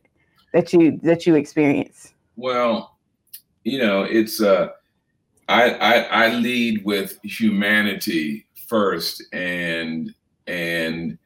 that 0.53 0.73
you 0.73 0.99
that 1.03 1.27
you 1.27 1.35
experience? 1.35 2.13
Well 2.37 2.97
you 3.65 3.79
know 3.79 4.03
it's 4.03 4.41
uh 4.41 4.69
I, 5.49 5.71
I, 5.71 5.95
I 6.03 6.29
lead 6.35 6.85
with 6.85 7.19
humanity 7.25 8.47
first 8.69 9.25
and 9.33 10.15
and 10.47 11.19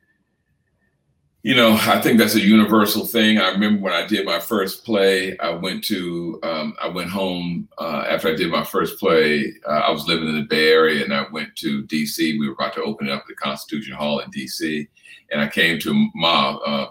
you 1.45 1.55
know, 1.55 1.79
I 1.83 2.01
think 2.01 2.19
that's 2.19 2.37
a 2.37 2.41
universal 2.41 3.05
thing. 3.05 3.37
I 3.37 3.51
remember 3.51 3.83
when 3.83 3.93
I 3.93 4.07
did 4.07 4.25
my 4.25 4.41
first 4.41 4.83
play, 4.83 5.37
I 5.39 5.51
went 5.51 5.85
to, 5.85 6.41
um, 6.43 6.75
I 6.81 6.89
went 6.89 7.11
home 7.11 7.69
uh, 7.77 8.07
after 8.09 8.29
I 8.29 8.35
did 8.35 8.51
my 8.51 8.65
first 8.65 8.99
play. 8.99 9.53
Uh, 9.69 9.73
I 9.73 9.91
was 9.91 10.09
living 10.09 10.27
in 10.27 10.37
the 10.37 10.47
Bay 10.49 10.71
Area 10.71 11.05
and 11.05 11.13
I 11.13 11.27
went 11.33 11.55
to 11.57 11.83
DC. 11.85 12.41
We 12.41 12.49
were 12.49 12.55
about 12.55 12.73
to 12.77 12.83
open 12.83 13.09
it 13.09 13.13
up 13.13 13.21
at 13.21 13.27
the 13.29 13.35
Constitution 13.35 13.93
Hall 13.93 14.21
in 14.21 14.31
DC. 14.31 14.89
And 15.33 15.43
I 15.43 15.49
came 15.49 15.79
to 15.81 16.09
Ma, 16.15 16.57
uh, 16.57 16.91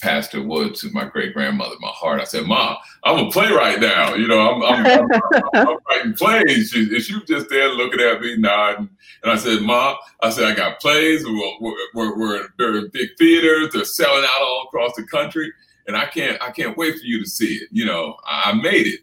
Pastor 0.00 0.42
Woods, 0.42 0.84
my 0.92 1.04
great 1.04 1.34
grandmother, 1.34 1.74
my 1.80 1.88
heart. 1.88 2.20
I 2.20 2.24
said, 2.24 2.46
"Mom, 2.46 2.76
I'm 3.04 3.26
a 3.26 3.30
playwright 3.30 3.80
now. 3.80 4.14
You 4.14 4.28
know, 4.28 4.38
I'm, 4.38 4.62
I'm, 4.62 5.10
I'm, 5.54 5.68
I'm 5.68 5.78
writing 5.88 6.12
plays." 6.14 6.70
She, 6.70 7.00
she, 7.00 7.14
was 7.14 7.24
just 7.24 7.48
there 7.48 7.68
looking 7.68 8.00
at 8.00 8.20
me, 8.20 8.36
nodding. 8.36 8.88
And 9.22 9.32
I 9.32 9.36
said, 9.36 9.62
"Mom, 9.62 9.96
I 10.20 10.30
said 10.30 10.44
I 10.44 10.54
got 10.54 10.80
plays. 10.80 11.24
We're, 11.24 11.52
we're, 11.60 11.76
we're, 11.94 12.18
we're 12.18 12.36
in 12.42 12.48
very 12.58 12.88
big 12.88 13.10
theaters. 13.18 13.70
They're 13.72 13.84
selling 13.84 14.24
out 14.24 14.42
all 14.42 14.64
across 14.66 14.94
the 14.96 15.06
country, 15.06 15.52
and 15.86 15.96
I 15.96 16.06
can't 16.06 16.40
I 16.42 16.50
can't 16.50 16.76
wait 16.76 16.98
for 16.98 17.04
you 17.04 17.22
to 17.22 17.28
see 17.28 17.54
it. 17.54 17.68
You 17.70 17.86
know, 17.86 18.16
I, 18.26 18.52
made 18.52 18.86
it." 18.86 19.00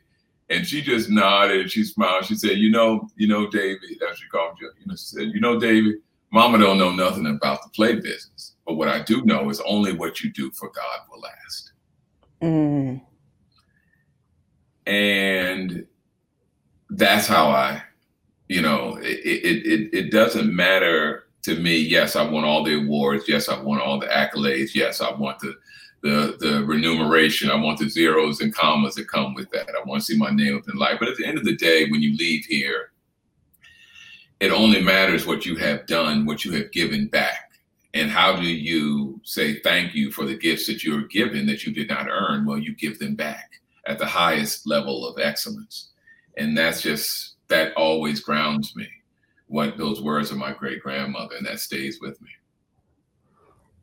And 0.49 0.67
she 0.67 0.81
just 0.81 1.09
nodded 1.09 1.61
and 1.61 1.71
she 1.71 1.83
smiled. 1.83 2.25
She 2.25 2.35
said, 2.35 2.57
"You 2.57 2.71
know, 2.71 3.09
you 3.15 3.27
know, 3.27 3.49
David." 3.49 3.79
That's 3.99 4.11
what 4.11 4.17
she 4.17 4.27
called 4.27 4.57
you. 4.59 4.71
You 4.79 4.87
know, 4.87 4.95
she 4.95 5.05
said, 5.05 5.31
"You 5.33 5.39
know, 5.39 5.59
David, 5.59 5.95
Mama 6.31 6.57
don't 6.57 6.77
know 6.77 6.91
nothing 6.91 7.25
about 7.27 7.63
the 7.63 7.69
play 7.69 7.95
business." 7.95 8.42
But 8.65 8.75
what 8.75 8.87
I 8.87 9.01
do 9.01 9.23
know 9.25 9.49
is 9.49 9.61
only 9.65 9.93
what 9.93 10.21
you 10.21 10.31
do 10.31 10.51
for 10.51 10.69
God 10.69 10.99
will 11.11 11.21
last. 11.21 11.71
Mm. 12.41 13.01
And 14.85 15.85
that's 16.89 17.27
how 17.27 17.49
I, 17.49 17.81
you 18.47 18.61
know, 18.61 18.97
it, 19.01 19.19
it, 19.19 19.65
it, 19.65 19.93
it 19.93 20.11
doesn't 20.11 20.53
matter 20.53 21.25
to 21.43 21.59
me. 21.59 21.77
Yes, 21.77 22.15
I 22.15 22.27
want 22.27 22.45
all 22.45 22.63
the 22.63 22.75
awards. 22.75 23.25
Yes, 23.27 23.49
I 23.49 23.61
want 23.61 23.81
all 23.81 23.99
the 23.99 24.07
accolades. 24.07 24.73
Yes, 24.73 25.01
I 25.01 25.11
want 25.11 25.39
the, 25.39 25.55
the, 26.01 26.37
the 26.39 26.63
remuneration. 26.65 27.49
I 27.49 27.55
want 27.55 27.79
the 27.79 27.89
zeros 27.89 28.41
and 28.41 28.53
commas 28.53 28.95
that 28.95 29.09
come 29.09 29.33
with 29.33 29.49
that. 29.51 29.69
I 29.69 29.87
want 29.87 30.01
to 30.01 30.05
see 30.05 30.17
my 30.17 30.31
name 30.31 30.57
up 30.57 30.69
in 30.69 30.77
light. 30.77 30.99
But 30.99 31.09
at 31.09 31.17
the 31.17 31.25
end 31.25 31.37
of 31.37 31.45
the 31.45 31.55
day, 31.55 31.89
when 31.89 32.01
you 32.01 32.15
leave 32.17 32.45
here, 32.45 32.91
it 34.39 34.51
only 34.51 34.81
matters 34.81 35.25
what 35.25 35.45
you 35.45 35.55
have 35.57 35.85
done, 35.85 36.25
what 36.25 36.43
you 36.43 36.51
have 36.51 36.71
given 36.71 37.07
back 37.07 37.42
and 37.93 38.09
how 38.09 38.35
do 38.35 38.47
you 38.47 39.21
say 39.23 39.59
thank 39.59 39.93
you 39.93 40.11
for 40.11 40.25
the 40.25 40.37
gifts 40.37 40.65
that 40.67 40.83
you 40.83 40.97
are 40.97 41.07
given 41.07 41.45
that 41.45 41.63
you 41.63 41.71
did 41.71 41.89
not 41.89 42.07
earn? 42.09 42.45
Well, 42.45 42.57
you 42.57 42.75
give 42.75 42.97
them 42.97 43.15
back 43.15 43.51
at 43.85 43.99
the 43.99 44.05
highest 44.05 44.67
level 44.67 45.07
of 45.07 45.19
excellence. 45.19 45.91
And 46.37 46.57
that's 46.57 46.81
just, 46.81 47.35
that 47.49 47.73
always 47.77 48.19
grounds 48.19 48.75
me. 48.75 48.87
What 49.47 49.77
those 49.77 50.01
words 50.01 50.31
of 50.31 50.37
my 50.37 50.53
great 50.53 50.81
grandmother, 50.81 51.35
and 51.35 51.45
that 51.45 51.59
stays 51.59 51.99
with 52.01 52.19
me. 52.21 52.29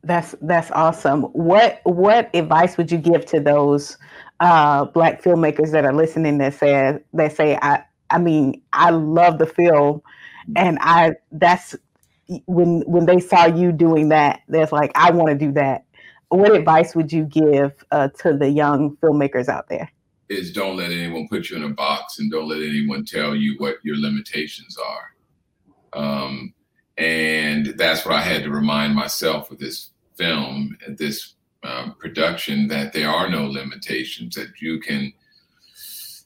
That's 0.03 0.35
that's 0.41 0.69
awesome. 0.71 1.21
What 1.31 1.79
what 1.83 2.29
advice 2.33 2.75
would 2.75 2.91
you 2.91 2.97
give 2.97 3.25
to 3.27 3.39
those 3.39 3.97
uh, 4.41 4.85
black 4.85 5.21
filmmakers 5.21 5.71
that 5.71 5.85
are 5.85 5.93
listening 5.93 6.39
that 6.39 6.55
say 6.55 6.99
that 7.13 7.35
say 7.37 7.57
I 7.61 7.83
I 8.09 8.17
mean 8.17 8.61
I 8.73 8.89
love 8.89 9.37
the 9.37 9.45
film 9.45 10.01
and 10.57 10.77
I 10.81 11.13
that's 11.31 11.75
when 12.45 12.81
when 12.81 13.05
they 13.05 13.19
saw 13.19 13.45
you 13.45 13.71
doing 13.71 14.09
that, 14.09 14.41
that's 14.47 14.71
like, 14.71 14.91
I 14.95 15.11
want 15.11 15.29
to 15.29 15.35
do 15.35 15.51
that. 15.53 15.85
What 16.29 16.55
advice 16.55 16.95
would 16.95 17.11
you 17.11 17.25
give 17.25 17.83
uh, 17.91 18.07
to 18.19 18.37
the 18.37 18.49
young 18.49 18.95
filmmakers 18.97 19.49
out 19.49 19.67
there? 19.67 19.91
Is 20.29 20.53
don't 20.53 20.77
let 20.77 20.91
anyone 20.91 21.27
put 21.27 21.49
you 21.49 21.57
in 21.57 21.63
a 21.63 21.69
box 21.69 22.19
and 22.19 22.31
don't 22.31 22.47
let 22.47 22.61
anyone 22.61 23.03
tell 23.03 23.35
you 23.35 23.55
what 23.57 23.75
your 23.83 23.97
limitations 23.97 24.77
are. 24.77 26.01
Um, 26.01 26.53
and 26.97 27.73
that's 27.77 28.05
what 28.05 28.15
I 28.15 28.21
had 28.21 28.43
to 28.43 28.49
remind 28.49 28.95
myself 28.95 29.49
with 29.49 29.59
this 29.59 29.89
film, 30.15 30.77
this 30.87 31.33
um, 31.63 31.95
production, 31.99 32.67
that 32.69 32.93
there 32.93 33.09
are 33.09 33.29
no 33.29 33.45
limitations, 33.45 34.35
that 34.35 34.49
you 34.61 34.79
can. 34.79 35.11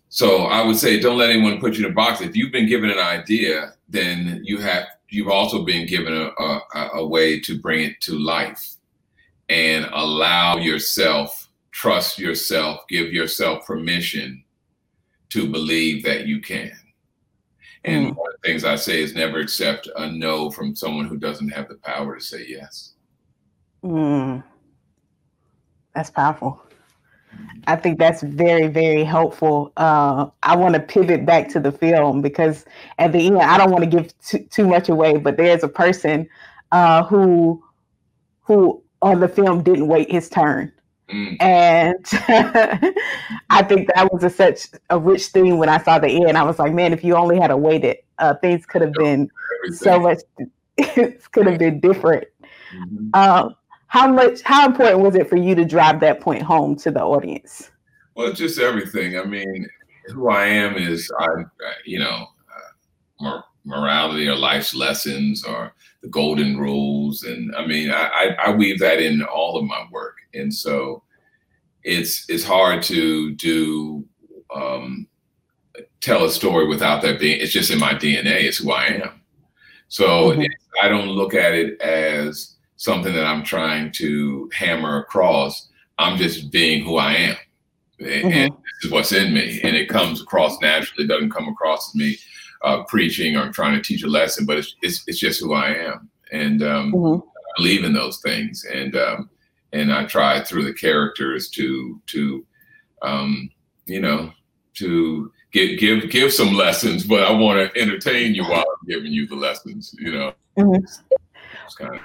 So 0.09 0.43
I 0.43 0.63
would 0.63 0.77
say, 0.77 0.99
don't 0.99 1.17
let 1.17 1.31
anyone 1.31 1.59
put 1.59 1.77
you 1.77 1.85
in 1.85 1.91
a 1.91 1.95
box. 1.95 2.21
If 2.21 2.35
you've 2.35 2.51
been 2.51 2.67
given 2.67 2.91
an 2.91 2.99
idea, 2.99 3.73
then 3.89 4.41
you 4.43 4.59
have 4.59 4.85
you've 5.09 5.29
also 5.29 5.63
been 5.63 5.87
given 5.87 6.13
a, 6.13 6.29
a, 6.39 6.89
a 6.95 7.07
way 7.07 7.39
to 7.41 7.59
bring 7.59 7.83
it 7.83 8.01
to 8.01 8.17
life 8.17 8.75
and 9.49 9.85
allow 9.93 10.57
yourself, 10.57 11.49
trust 11.71 12.17
yourself, 12.17 12.81
give 12.89 13.13
yourself 13.13 13.65
permission 13.65 14.43
to 15.29 15.49
believe 15.49 16.03
that 16.03 16.27
you 16.27 16.41
can. 16.41 16.71
And 17.83 18.07
mm. 18.07 18.15
one 18.15 18.31
of 18.31 18.41
the 18.41 18.47
things 18.47 18.63
I 18.63 18.75
say 18.75 19.01
is 19.01 19.13
never 19.13 19.39
accept 19.39 19.87
a 19.95 20.11
no 20.11 20.49
from 20.49 20.75
someone 20.75 21.07
who 21.07 21.17
doesn't 21.17 21.49
have 21.49 21.69
the 21.69 21.75
power 21.75 22.15
to 22.15 22.21
say 22.21 22.45
yes. 22.47 22.93
Mm. 23.83 24.43
That's 25.93 26.09
powerful. 26.09 26.64
I 27.67 27.75
think 27.75 27.97
that's 27.97 28.21
very, 28.21 28.67
very 28.67 29.03
helpful. 29.03 29.71
Uh, 29.77 30.27
I 30.43 30.55
want 30.55 30.75
to 30.75 30.79
pivot 30.79 31.25
back 31.25 31.49
to 31.49 31.59
the 31.59 31.71
film 31.71 32.21
because 32.21 32.65
at 32.99 33.11
the 33.11 33.27
end, 33.27 33.39
I 33.39 33.57
don't 33.57 33.71
want 33.71 33.83
to 33.83 33.89
give 33.89 34.17
too, 34.19 34.39
too 34.51 34.67
much 34.67 34.89
away, 34.89 35.17
but 35.17 35.37
there's 35.37 35.63
a 35.63 35.67
person 35.67 36.29
uh, 36.71 37.03
who 37.03 37.63
who 38.41 38.81
on 39.01 39.19
the 39.19 39.27
film 39.27 39.63
didn't 39.63 39.87
wait 39.87 40.11
his 40.11 40.29
turn. 40.29 40.71
Mm. 41.09 41.37
And 41.41 42.05
I 43.49 43.63
think 43.63 43.89
that 43.93 44.11
was 44.11 44.23
a, 44.23 44.29
such 44.29 44.67
a 44.89 44.99
rich 44.99 45.27
theme 45.27 45.57
when 45.57 45.69
I 45.69 45.79
saw 45.79 45.99
the 45.99 46.27
end. 46.27 46.37
I 46.37 46.43
was 46.43 46.59
like, 46.59 46.73
man, 46.73 46.93
if 46.93 47.03
you 47.03 47.15
only 47.15 47.39
had 47.39 47.53
waited, 47.53 47.97
uh, 48.19 48.35
things 48.35 48.65
could 48.65 48.81
have 48.81 48.93
been 48.93 49.29
Everything. 49.63 49.77
so 49.77 49.99
much 49.99 50.19
it 50.77 51.31
could 51.31 51.47
have 51.47 51.59
been 51.59 51.79
different. 51.79 52.27
Mm-hmm. 52.75 53.09
How 53.95 54.11
much? 54.11 54.41
How 54.41 54.65
important 54.65 54.99
was 54.99 55.15
it 55.15 55.29
for 55.29 55.37
you 55.37 55.55
to 55.55 55.63
drive 55.63 56.01
that 56.01 56.19
point 56.19 56.41
home 56.41 56.75
to 56.79 56.91
the 56.91 57.01
audience? 57.01 57.71
Well, 58.13 58.33
just 58.33 58.59
everything. 58.59 59.17
I 59.17 59.23
mean, 59.23 59.69
who 60.07 60.29
I 60.29 60.47
am 60.47 60.75
is 60.75 61.09
I, 61.17 61.27
you 61.85 61.99
know, 61.99 62.27
uh, 63.21 63.39
morality 63.63 64.27
or 64.27 64.35
life's 64.35 64.75
lessons 64.75 65.45
or 65.45 65.73
the 66.01 66.09
golden 66.09 66.57
rules, 66.57 67.23
and 67.23 67.55
I 67.55 67.65
mean, 67.65 67.89
I, 67.89 68.35
I 68.45 68.51
weave 68.51 68.79
that 68.79 68.99
in 68.99 69.23
all 69.23 69.57
of 69.57 69.63
my 69.63 69.85
work, 69.89 70.17
and 70.33 70.53
so 70.53 71.01
it's 71.85 72.25
it's 72.27 72.43
hard 72.43 72.83
to 72.83 73.33
do 73.35 74.03
um, 74.53 75.07
tell 76.01 76.25
a 76.25 76.29
story 76.29 76.67
without 76.67 77.01
that 77.03 77.17
being. 77.17 77.39
It's 77.39 77.53
just 77.53 77.71
in 77.71 77.79
my 77.79 77.93
DNA. 77.93 78.43
It's 78.43 78.57
who 78.57 78.73
I 78.73 78.87
am. 78.87 79.21
So 79.87 80.31
mm-hmm. 80.31 80.43
I 80.81 80.89
don't 80.89 81.07
look 81.07 81.33
at 81.33 81.53
it 81.53 81.79
as 81.79 82.54
something 82.77 83.13
that 83.13 83.25
I'm 83.25 83.43
trying 83.43 83.91
to 83.93 84.49
hammer 84.53 84.97
across. 84.99 85.69
I'm 85.97 86.17
just 86.17 86.51
being 86.51 86.83
who 86.83 86.97
I 86.97 87.13
am. 87.13 87.35
Mm-hmm. 87.99 88.27
And 88.27 88.51
this 88.51 88.85
is 88.85 88.91
what's 88.91 89.11
in 89.13 89.33
me. 89.33 89.61
And 89.63 89.75
it 89.75 89.87
comes 89.87 90.21
across 90.21 90.59
naturally. 90.61 91.05
It 91.05 91.07
doesn't 91.07 91.31
come 91.31 91.47
across 91.47 91.89
as 91.89 91.95
me 91.95 92.17
uh, 92.63 92.83
preaching 92.83 93.37
or 93.37 93.51
trying 93.51 93.75
to 93.75 93.81
teach 93.81 94.03
a 94.03 94.07
lesson, 94.07 94.45
but 94.45 94.57
it's, 94.57 94.75
it's, 94.81 95.03
it's 95.07 95.19
just 95.19 95.39
who 95.39 95.53
I 95.53 95.69
am. 95.69 96.09
And 96.31 96.63
um, 96.63 96.91
mm-hmm. 96.91 97.21
I 97.21 97.51
believe 97.57 97.85
in 97.85 97.93
those 97.93 98.19
things. 98.19 98.65
And, 98.65 98.95
um, 98.97 99.29
and 99.71 99.93
I 99.93 100.05
try 100.05 100.41
through 100.41 100.65
the 100.65 100.73
characters 100.73 101.49
to, 101.51 102.01
to, 102.07 102.45
um, 103.01 103.49
you 103.85 104.01
know, 104.01 104.31
to 104.75 105.31
give, 105.51 105.79
give, 105.79 106.09
give 106.09 106.33
some 106.33 106.53
lessons, 106.53 107.05
but 107.05 107.23
I 107.23 107.31
want 107.31 107.73
to 107.73 107.81
entertain 107.81 108.35
you 108.35 108.43
while 108.43 108.65
I'm 108.67 108.87
giving 108.87 109.11
you 109.11 109.27
the 109.27 109.35
lessons, 109.35 109.95
you 109.97 110.11
know, 110.11 110.33
mm-hmm. 110.57 110.83
it's, 110.83 111.01
it's 111.65 111.75
kind 111.75 111.95
of. 111.95 112.01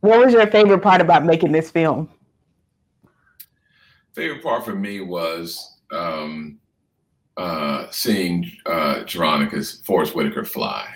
What 0.00 0.24
was 0.24 0.32
your 0.32 0.46
favorite 0.46 0.80
part 0.80 1.00
about 1.00 1.24
making 1.24 1.52
this 1.52 1.70
film? 1.70 2.08
Favorite 4.14 4.42
part 4.42 4.64
for 4.64 4.74
me 4.74 5.00
was 5.00 5.78
um, 5.90 6.58
uh, 7.36 7.86
seeing 7.90 8.50
uh, 8.66 9.02
Jeronicus 9.04 9.84
Forest 9.84 10.14
Whitaker 10.14 10.44
fly 10.44 10.86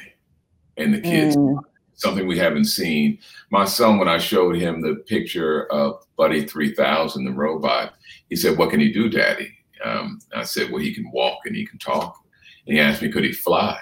and 0.77 0.95
the 0.95 1.01
kids. 1.01 1.37
Mm. 1.37 1.59
Something 1.95 2.27
we 2.27 2.39
haven't 2.39 2.65
seen. 2.65 3.19
My 3.51 3.67
son, 3.67 3.99
when 3.99 4.09
I 4.09 4.17
showed 4.17 4.57
him 4.57 4.81
the 4.81 5.05
picture 5.07 5.71
of 5.71 6.03
Buddy 6.17 6.47
3000, 6.47 7.25
the 7.27 7.31
robot, 7.31 7.93
he 8.31 8.37
said, 8.37 8.57
What 8.57 8.71
can 8.71 8.81
he 8.81 8.91
do, 8.91 9.11
Daddy? 9.11 9.53
Um, 9.85 10.19
I 10.35 10.45
said, 10.45 10.71
Well, 10.71 10.81
he 10.81 10.95
can 10.95 11.11
walk 11.11 11.41
and 11.45 11.55
he 11.55 11.67
can 11.67 11.79
talk. 11.79 12.17
And 12.67 12.75
he 12.75 12.81
asked 12.81 13.03
me, 13.03 13.11
Could 13.11 13.25
he 13.25 13.33
fly? 13.33 13.79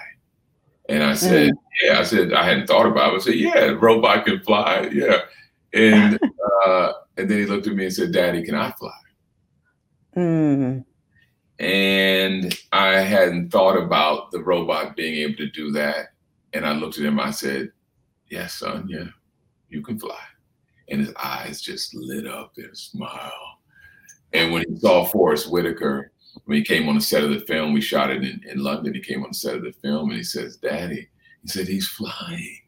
And 0.89 1.03
I 1.03 1.13
said, 1.13 1.51
mm. 1.51 1.57
yeah, 1.83 1.99
I 1.99 2.03
said, 2.03 2.33
I 2.33 2.43
hadn't 2.43 2.65
thought 2.65 2.87
about 2.87 3.13
it. 3.13 3.17
I 3.17 3.19
said, 3.19 3.35
yeah, 3.35 3.65
robot 3.79 4.25
can 4.25 4.39
fly. 4.41 4.89
Yeah. 4.91 5.19
And, 5.73 6.19
uh, 6.65 6.93
and 7.15 7.29
then 7.29 7.37
he 7.39 7.45
looked 7.45 7.67
at 7.67 7.75
me 7.75 7.85
and 7.85 7.93
said, 7.93 8.11
daddy, 8.11 8.43
can 8.43 8.55
I 8.55 8.71
fly? 8.71 8.99
Mm. 10.17 10.83
And 11.59 12.57
I 12.71 13.01
hadn't 13.01 13.51
thought 13.51 13.77
about 13.77 14.31
the 14.31 14.39
robot 14.39 14.95
being 14.95 15.15
able 15.15 15.35
to 15.37 15.49
do 15.51 15.71
that. 15.73 16.07
And 16.53 16.65
I 16.65 16.73
looked 16.73 16.97
at 16.97 17.05
him, 17.05 17.19
I 17.19 17.31
said, 17.31 17.71
yes, 18.29 18.55
son, 18.55 18.87
yeah, 18.89 19.05
you 19.69 19.83
can 19.83 19.99
fly. 19.99 20.17
And 20.89 21.01
his 21.01 21.13
eyes 21.21 21.61
just 21.61 21.93
lit 21.93 22.25
up 22.25 22.53
and 22.57 22.75
smile. 22.75 23.59
And 24.33 24.51
when 24.51 24.63
he 24.67 24.79
saw 24.79 25.05
Forest 25.05 25.51
Whitaker, 25.51 26.11
when 26.45 26.57
he 26.57 26.63
came 26.63 26.89
on 26.89 26.95
the 26.95 27.01
set 27.01 27.23
of 27.23 27.29
the 27.29 27.39
film, 27.41 27.73
we 27.73 27.81
shot 27.81 28.09
it 28.09 28.23
in, 28.23 28.41
in 28.49 28.63
London. 28.63 28.93
He 28.93 29.01
came 29.01 29.23
on 29.23 29.29
the 29.29 29.37
set 29.37 29.55
of 29.55 29.63
the 29.63 29.71
film 29.71 30.09
and 30.09 30.17
he 30.17 30.23
says, 30.23 30.57
Daddy, 30.57 31.07
he 31.41 31.47
said, 31.47 31.67
he's 31.67 31.87
flying. 31.87 32.59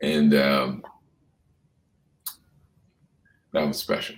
And 0.00 0.34
um, 0.34 0.82
that 3.52 3.66
was 3.66 3.78
special. 3.78 4.16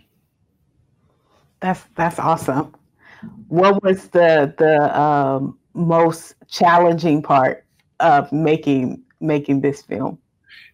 That's 1.61 1.83
that's 1.95 2.19
awesome. 2.19 2.75
What 3.49 3.83
was 3.83 4.09
the 4.09 4.55
the 4.59 4.99
um, 4.99 5.59
most 5.75 6.35
challenging 6.49 7.23
part 7.23 7.65
of 8.01 8.31
making 8.33 9.03
making 9.21 9.61
this 9.61 9.83
film? 9.83 10.19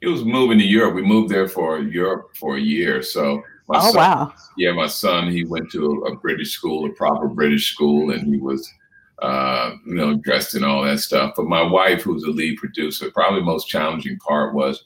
It 0.00 0.08
was 0.08 0.24
moving 0.24 0.58
to 0.58 0.64
Europe. 0.64 0.94
We 0.94 1.02
moved 1.02 1.30
there 1.30 1.48
for 1.48 1.80
Europe 1.80 2.36
for 2.36 2.56
a 2.56 2.60
year. 2.60 3.02
So 3.02 3.42
my 3.70 3.78
oh 3.78 3.92
son, 3.92 3.96
wow! 3.96 4.34
Yeah, 4.56 4.72
my 4.72 4.88
son 4.88 5.30
he 5.30 5.44
went 5.44 5.70
to 5.70 5.84
a, 5.84 6.12
a, 6.12 6.16
British 6.16 6.50
school, 6.50 6.86
a 6.86 6.92
proper 6.92 7.28
British 7.28 7.72
school, 7.72 8.10
and 8.10 8.26
he 8.26 8.40
was, 8.40 8.68
uh, 9.22 9.74
you 9.86 9.94
know, 9.94 10.16
dressed 10.16 10.56
in 10.56 10.64
all 10.64 10.82
that 10.82 10.98
stuff. 10.98 11.34
But 11.36 11.46
my 11.46 11.62
wife, 11.62 12.02
who's 12.02 12.24
a 12.24 12.30
lead 12.30 12.58
producer, 12.58 13.12
probably 13.12 13.40
the 13.40 13.46
most 13.46 13.68
challenging 13.68 14.18
part 14.18 14.56
was, 14.56 14.82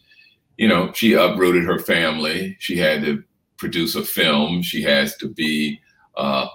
you 0.58 0.68
know, 0.68 0.92
she 0.92 1.14
uprooted 1.14 1.64
her 1.64 1.78
family. 1.78 2.58
She 2.60 2.76
had 2.76 3.02
to 3.06 3.24
produce 3.56 3.94
a 3.94 4.04
film. 4.04 4.60
She 4.60 4.82
has 4.82 5.16
to 5.16 5.28
be 5.28 5.80
uh, 6.18 6.46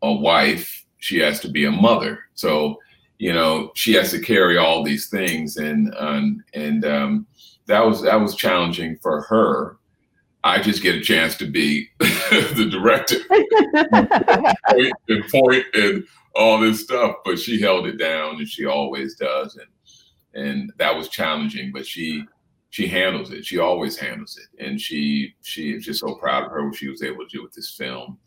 a 0.00 0.12
wife. 0.12 0.86
She 1.00 1.18
has 1.18 1.38
to 1.40 1.50
be 1.50 1.66
a 1.66 1.70
mother. 1.70 2.18
So, 2.34 2.78
you 3.18 3.34
know, 3.34 3.72
she 3.74 3.92
has 3.92 4.10
to 4.12 4.20
carry 4.20 4.56
all 4.56 4.82
these 4.82 5.10
things, 5.10 5.58
and 5.58 5.92
and 5.98 6.42
and 6.54 6.86
um, 6.86 7.26
that 7.66 7.84
was 7.84 8.00
that 8.04 8.18
was 8.18 8.34
challenging 8.34 8.96
for 9.02 9.20
her 9.20 9.76
I 10.44 10.60
just 10.60 10.82
get 10.82 10.94
a 10.94 11.00
chance 11.00 11.36
to 11.38 11.46
be 11.46 11.88
the 11.98 12.68
director 12.70 13.16
point 14.68 14.92
and 15.08 15.24
point 15.30 15.64
and 15.72 16.04
all 16.36 16.60
this 16.60 16.84
stuff. 16.84 17.16
But 17.24 17.38
she 17.38 17.60
held 17.60 17.86
it 17.86 17.96
down, 17.96 18.36
and 18.36 18.48
she 18.48 18.66
always 18.66 19.16
does, 19.16 19.56
and 19.56 20.44
and 20.46 20.72
that 20.76 20.94
was 20.94 21.08
challenging. 21.08 21.72
But 21.72 21.86
she 21.86 22.24
she 22.68 22.86
handles 22.86 23.30
it. 23.30 23.46
She 23.46 23.58
always 23.58 23.96
handles 23.96 24.38
it, 24.38 24.64
and 24.64 24.78
she 24.78 25.34
she 25.42 25.72
is 25.72 25.84
just 25.84 26.00
so 26.00 26.14
proud 26.16 26.44
of 26.44 26.50
her 26.50 26.66
what 26.66 26.76
she 26.76 26.88
was 26.88 27.02
able 27.02 27.24
to 27.24 27.36
do 27.36 27.42
with 27.42 27.54
this 27.54 27.70
film, 27.70 28.18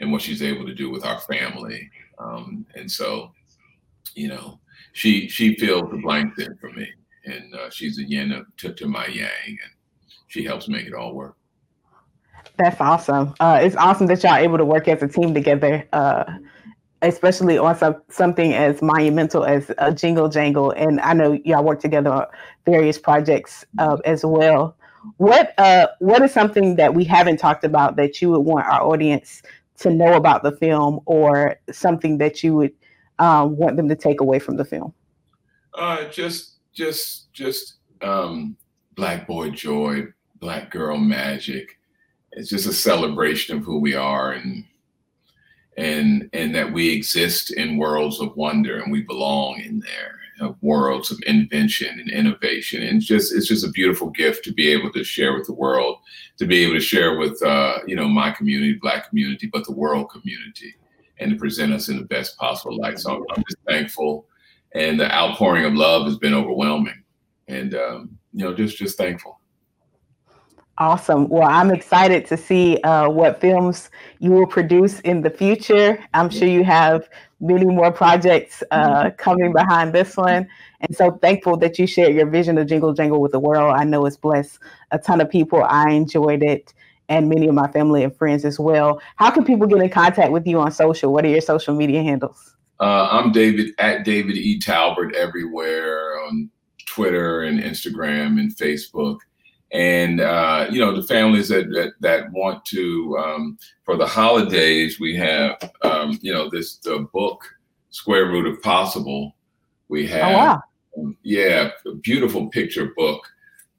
and 0.00 0.10
what 0.10 0.22
she's 0.22 0.42
able 0.42 0.66
to 0.66 0.74
do 0.74 0.90
with 0.90 1.04
our 1.04 1.20
family. 1.20 1.88
Um, 2.18 2.66
and 2.74 2.90
so, 2.90 3.32
you 4.14 4.26
know, 4.26 4.58
she 4.94 5.28
she 5.28 5.54
fills 5.54 5.90
the 5.92 5.98
blank 5.98 6.36
in 6.38 6.56
for 6.56 6.72
me, 6.72 6.88
and 7.24 7.54
uh, 7.54 7.70
she's 7.70 7.98
a 7.98 8.04
yin 8.04 8.44
to, 8.56 8.72
to 8.74 8.86
my 8.88 9.06
yang, 9.06 9.30
and 9.46 9.72
she 10.26 10.42
helps 10.42 10.68
make 10.68 10.86
it 10.86 10.94
all 10.94 11.14
work. 11.14 11.36
That's 12.58 12.80
awesome. 12.80 13.34
Uh, 13.40 13.60
it's 13.62 13.76
awesome 13.76 14.06
that 14.08 14.22
y'all 14.22 14.36
able 14.36 14.58
to 14.58 14.64
work 14.64 14.88
as 14.88 15.02
a 15.02 15.08
team 15.08 15.34
together, 15.34 15.86
uh, 15.92 16.24
especially 17.00 17.58
on 17.58 17.76
some, 17.76 17.96
something 18.08 18.52
as 18.52 18.82
monumental 18.82 19.44
as 19.44 19.70
a 19.78 19.92
Jingle 19.92 20.28
Jangle. 20.28 20.70
And 20.72 21.00
I 21.00 21.12
know 21.14 21.40
y'all 21.44 21.64
work 21.64 21.80
together 21.80 22.10
on 22.10 22.26
various 22.66 22.98
projects 22.98 23.64
uh, 23.78 23.96
as 24.04 24.24
well. 24.24 24.76
What 25.16 25.54
uh, 25.58 25.88
what 25.98 26.22
is 26.22 26.32
something 26.32 26.76
that 26.76 26.94
we 26.94 27.04
haven't 27.04 27.38
talked 27.38 27.64
about 27.64 27.96
that 27.96 28.22
you 28.22 28.30
would 28.30 28.40
want 28.40 28.66
our 28.66 28.82
audience 28.82 29.42
to 29.78 29.90
know 29.90 30.14
about 30.14 30.44
the 30.44 30.52
film, 30.52 31.00
or 31.06 31.56
something 31.72 32.18
that 32.18 32.44
you 32.44 32.54
would 32.54 32.72
um, 33.18 33.56
want 33.56 33.76
them 33.76 33.88
to 33.88 33.96
take 33.96 34.20
away 34.20 34.38
from 34.38 34.56
the 34.56 34.64
film? 34.64 34.94
Uh, 35.74 36.04
just 36.04 36.58
just 36.72 37.32
just 37.32 37.78
um, 38.00 38.56
black 38.94 39.26
boy 39.26 39.50
joy, 39.50 40.04
black 40.38 40.70
girl 40.70 40.98
magic 40.98 41.80
it's 42.32 42.50
just 42.50 42.66
a 42.66 42.72
celebration 42.72 43.56
of 43.56 43.64
who 43.64 43.78
we 43.78 43.94
are 43.94 44.32
and 44.32 44.64
and 45.76 46.28
and 46.32 46.54
that 46.54 46.72
we 46.72 46.90
exist 46.90 47.52
in 47.52 47.78
worlds 47.78 48.20
of 48.20 48.36
wonder 48.36 48.80
and 48.80 48.92
we 48.92 49.02
belong 49.02 49.60
in 49.60 49.80
there 49.80 50.18
of 50.42 50.56
worlds 50.60 51.10
of 51.10 51.22
invention 51.26 52.00
and 52.00 52.10
innovation. 52.10 52.82
And 52.82 52.98
it's 52.98 53.06
just 53.06 53.34
it's 53.34 53.48
just 53.48 53.66
a 53.66 53.70
beautiful 53.70 54.10
gift 54.10 54.44
to 54.44 54.52
be 54.52 54.68
able 54.68 54.92
to 54.92 55.04
share 55.04 55.34
with 55.34 55.46
the 55.46 55.52
world 55.52 55.98
to 56.38 56.46
be 56.46 56.64
able 56.64 56.74
to 56.74 56.80
share 56.80 57.16
with 57.16 57.40
uh, 57.42 57.78
you 57.86 57.96
know 57.96 58.08
my 58.08 58.30
community 58.30 58.78
black 58.80 59.08
community 59.08 59.48
but 59.52 59.64
the 59.64 59.72
world 59.72 60.10
community 60.10 60.74
and 61.18 61.30
to 61.30 61.36
present 61.36 61.72
us 61.72 61.88
in 61.88 61.96
the 61.96 62.04
best 62.04 62.36
possible 62.36 62.76
light. 62.76 62.98
So 62.98 63.14
i'm, 63.14 63.24
I'm 63.36 63.44
just 63.48 63.58
thankful. 63.66 64.26
And 64.74 64.98
the 64.98 65.12
outpouring 65.14 65.64
of 65.64 65.74
love 65.74 66.06
has 66.06 66.18
been 66.18 66.34
overwhelming. 66.34 67.02
And 67.48 67.74
um, 67.74 68.18
you 68.32 68.44
know 68.44 68.54
just 68.54 68.76
just 68.76 68.96
thankful 68.96 69.38
Awesome. 70.78 71.28
Well, 71.28 71.46
I'm 71.46 71.70
excited 71.70 72.26
to 72.26 72.36
see 72.36 72.78
uh, 72.78 73.08
what 73.08 73.40
films 73.40 73.90
you 74.20 74.30
will 74.30 74.46
produce 74.46 75.00
in 75.00 75.20
the 75.20 75.30
future. 75.30 76.02
I'm 76.14 76.30
sure 76.30 76.48
you 76.48 76.64
have 76.64 77.08
many 77.40 77.66
more 77.66 77.92
projects 77.92 78.62
uh, 78.70 79.04
mm-hmm. 79.04 79.16
coming 79.16 79.52
behind 79.52 79.92
this 79.92 80.16
one. 80.16 80.48
And 80.80 80.96
so 80.96 81.10
thankful 81.10 81.56
that 81.58 81.78
you 81.78 81.86
shared 81.86 82.14
your 82.14 82.26
vision 82.26 82.56
of 82.56 82.68
Jingle 82.68 82.94
Jangle 82.94 83.20
with 83.20 83.32
the 83.32 83.38
world. 83.38 83.74
I 83.76 83.84
know 83.84 84.06
it's 84.06 84.16
blessed 84.16 84.58
a 84.92 84.98
ton 84.98 85.20
of 85.20 85.28
people. 85.28 85.62
I 85.62 85.90
enjoyed 85.90 86.42
it 86.42 86.72
and 87.08 87.28
many 87.28 87.46
of 87.48 87.54
my 87.54 87.68
family 87.68 88.02
and 88.02 88.16
friends 88.16 88.44
as 88.44 88.58
well. 88.58 89.02
How 89.16 89.30
can 89.30 89.44
people 89.44 89.66
get 89.66 89.82
in 89.82 89.90
contact 89.90 90.32
with 90.32 90.46
you 90.46 90.58
on 90.58 90.72
social? 90.72 91.12
What 91.12 91.24
are 91.26 91.28
your 91.28 91.42
social 91.42 91.74
media 91.74 92.02
handles? 92.02 92.56
Uh, 92.80 93.08
I'm 93.10 93.30
David 93.32 93.74
at 93.78 94.04
David 94.04 94.36
E. 94.36 94.58
Talbert 94.58 95.14
everywhere 95.14 96.18
on 96.20 96.50
Twitter 96.86 97.42
and 97.42 97.60
Instagram 97.60 98.40
and 98.40 98.54
Facebook 98.56 99.18
and 99.72 100.20
uh, 100.20 100.66
you 100.70 100.78
know 100.78 100.94
the 100.94 101.06
families 101.06 101.48
that 101.48 101.70
that, 101.70 101.92
that 102.00 102.30
want 102.32 102.64
to 102.66 103.16
um, 103.18 103.58
for 103.84 103.96
the 103.96 104.06
holidays 104.06 105.00
we 105.00 105.16
have 105.16 105.56
um, 105.82 106.18
you 106.22 106.32
know 106.32 106.48
this 106.50 106.76
the 106.76 107.08
book 107.12 107.44
square 107.90 108.26
root 108.26 108.46
of 108.46 108.62
possible 108.62 109.34
we 109.92 110.10
oh, 110.10 110.16
have 110.16 110.22
oh, 110.22 110.38
wow. 110.38 110.62
um, 110.98 111.16
yeah, 111.22 111.70
a 111.86 111.94
beautiful 111.96 112.48
picture 112.48 112.92
book 112.96 113.28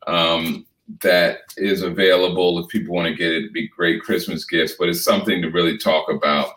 um, 0.06 0.64
that 1.02 1.40
is 1.58 1.82
available 1.82 2.60
if 2.60 2.68
people 2.68 2.94
want 2.94 3.08
to 3.08 3.16
get 3.16 3.32
it. 3.32 3.38
It'd 3.38 3.54
be 3.54 3.68
great 3.68 4.04
Christmas 4.04 4.46
gifts, 4.46 4.76
but 4.78 4.90
it's 4.90 5.04
something 5.04 5.42
to 5.42 5.50
really 5.50 5.76
talk 5.76 6.12
about 6.12 6.50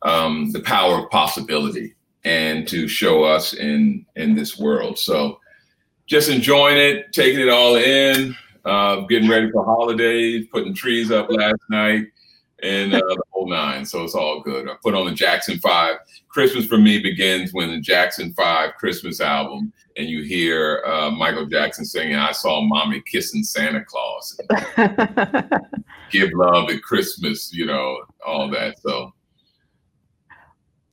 um, 0.00 0.50
the 0.52 0.60
power 0.60 1.04
of 1.04 1.10
possibility 1.10 1.94
and 2.24 2.66
to 2.68 2.88
show 2.88 3.22
us 3.22 3.52
in 3.52 4.06
in 4.16 4.34
this 4.34 4.58
world. 4.58 4.98
So 4.98 5.40
just 6.06 6.30
enjoying 6.30 6.78
it, 6.78 7.12
taking 7.12 7.40
it 7.40 7.50
all 7.50 7.76
in, 7.76 8.34
uh, 8.64 8.96
getting 9.02 9.28
ready 9.28 9.50
for 9.50 9.64
holidays, 9.64 10.46
putting 10.52 10.74
trees 10.74 11.10
up 11.10 11.30
last 11.30 11.60
night, 11.68 12.06
and 12.62 12.94
uh, 12.94 12.98
the 12.98 13.22
whole 13.30 13.48
nine. 13.48 13.84
So 13.84 14.04
it's 14.04 14.14
all 14.14 14.40
good. 14.40 14.68
I 14.68 14.74
put 14.82 14.94
on 14.94 15.06
the 15.06 15.12
Jackson 15.12 15.58
Five. 15.58 15.96
Christmas 16.28 16.66
for 16.66 16.78
me 16.78 17.00
begins 17.00 17.52
when 17.52 17.70
the 17.70 17.80
Jackson 17.80 18.32
Five 18.34 18.74
Christmas 18.78 19.20
album, 19.20 19.72
and 19.96 20.08
you 20.08 20.22
hear 20.22 20.82
uh, 20.86 21.10
Michael 21.10 21.46
Jackson 21.46 21.84
singing, 21.84 22.16
"I 22.16 22.32
saw 22.32 22.60
mommy 22.60 23.02
kissing 23.10 23.42
Santa 23.42 23.84
Claus." 23.84 24.38
Give 26.10 26.30
love 26.34 26.70
at 26.70 26.82
Christmas, 26.82 27.52
you 27.52 27.66
know, 27.66 27.98
all 28.26 28.50
that. 28.50 28.78
So 28.80 29.12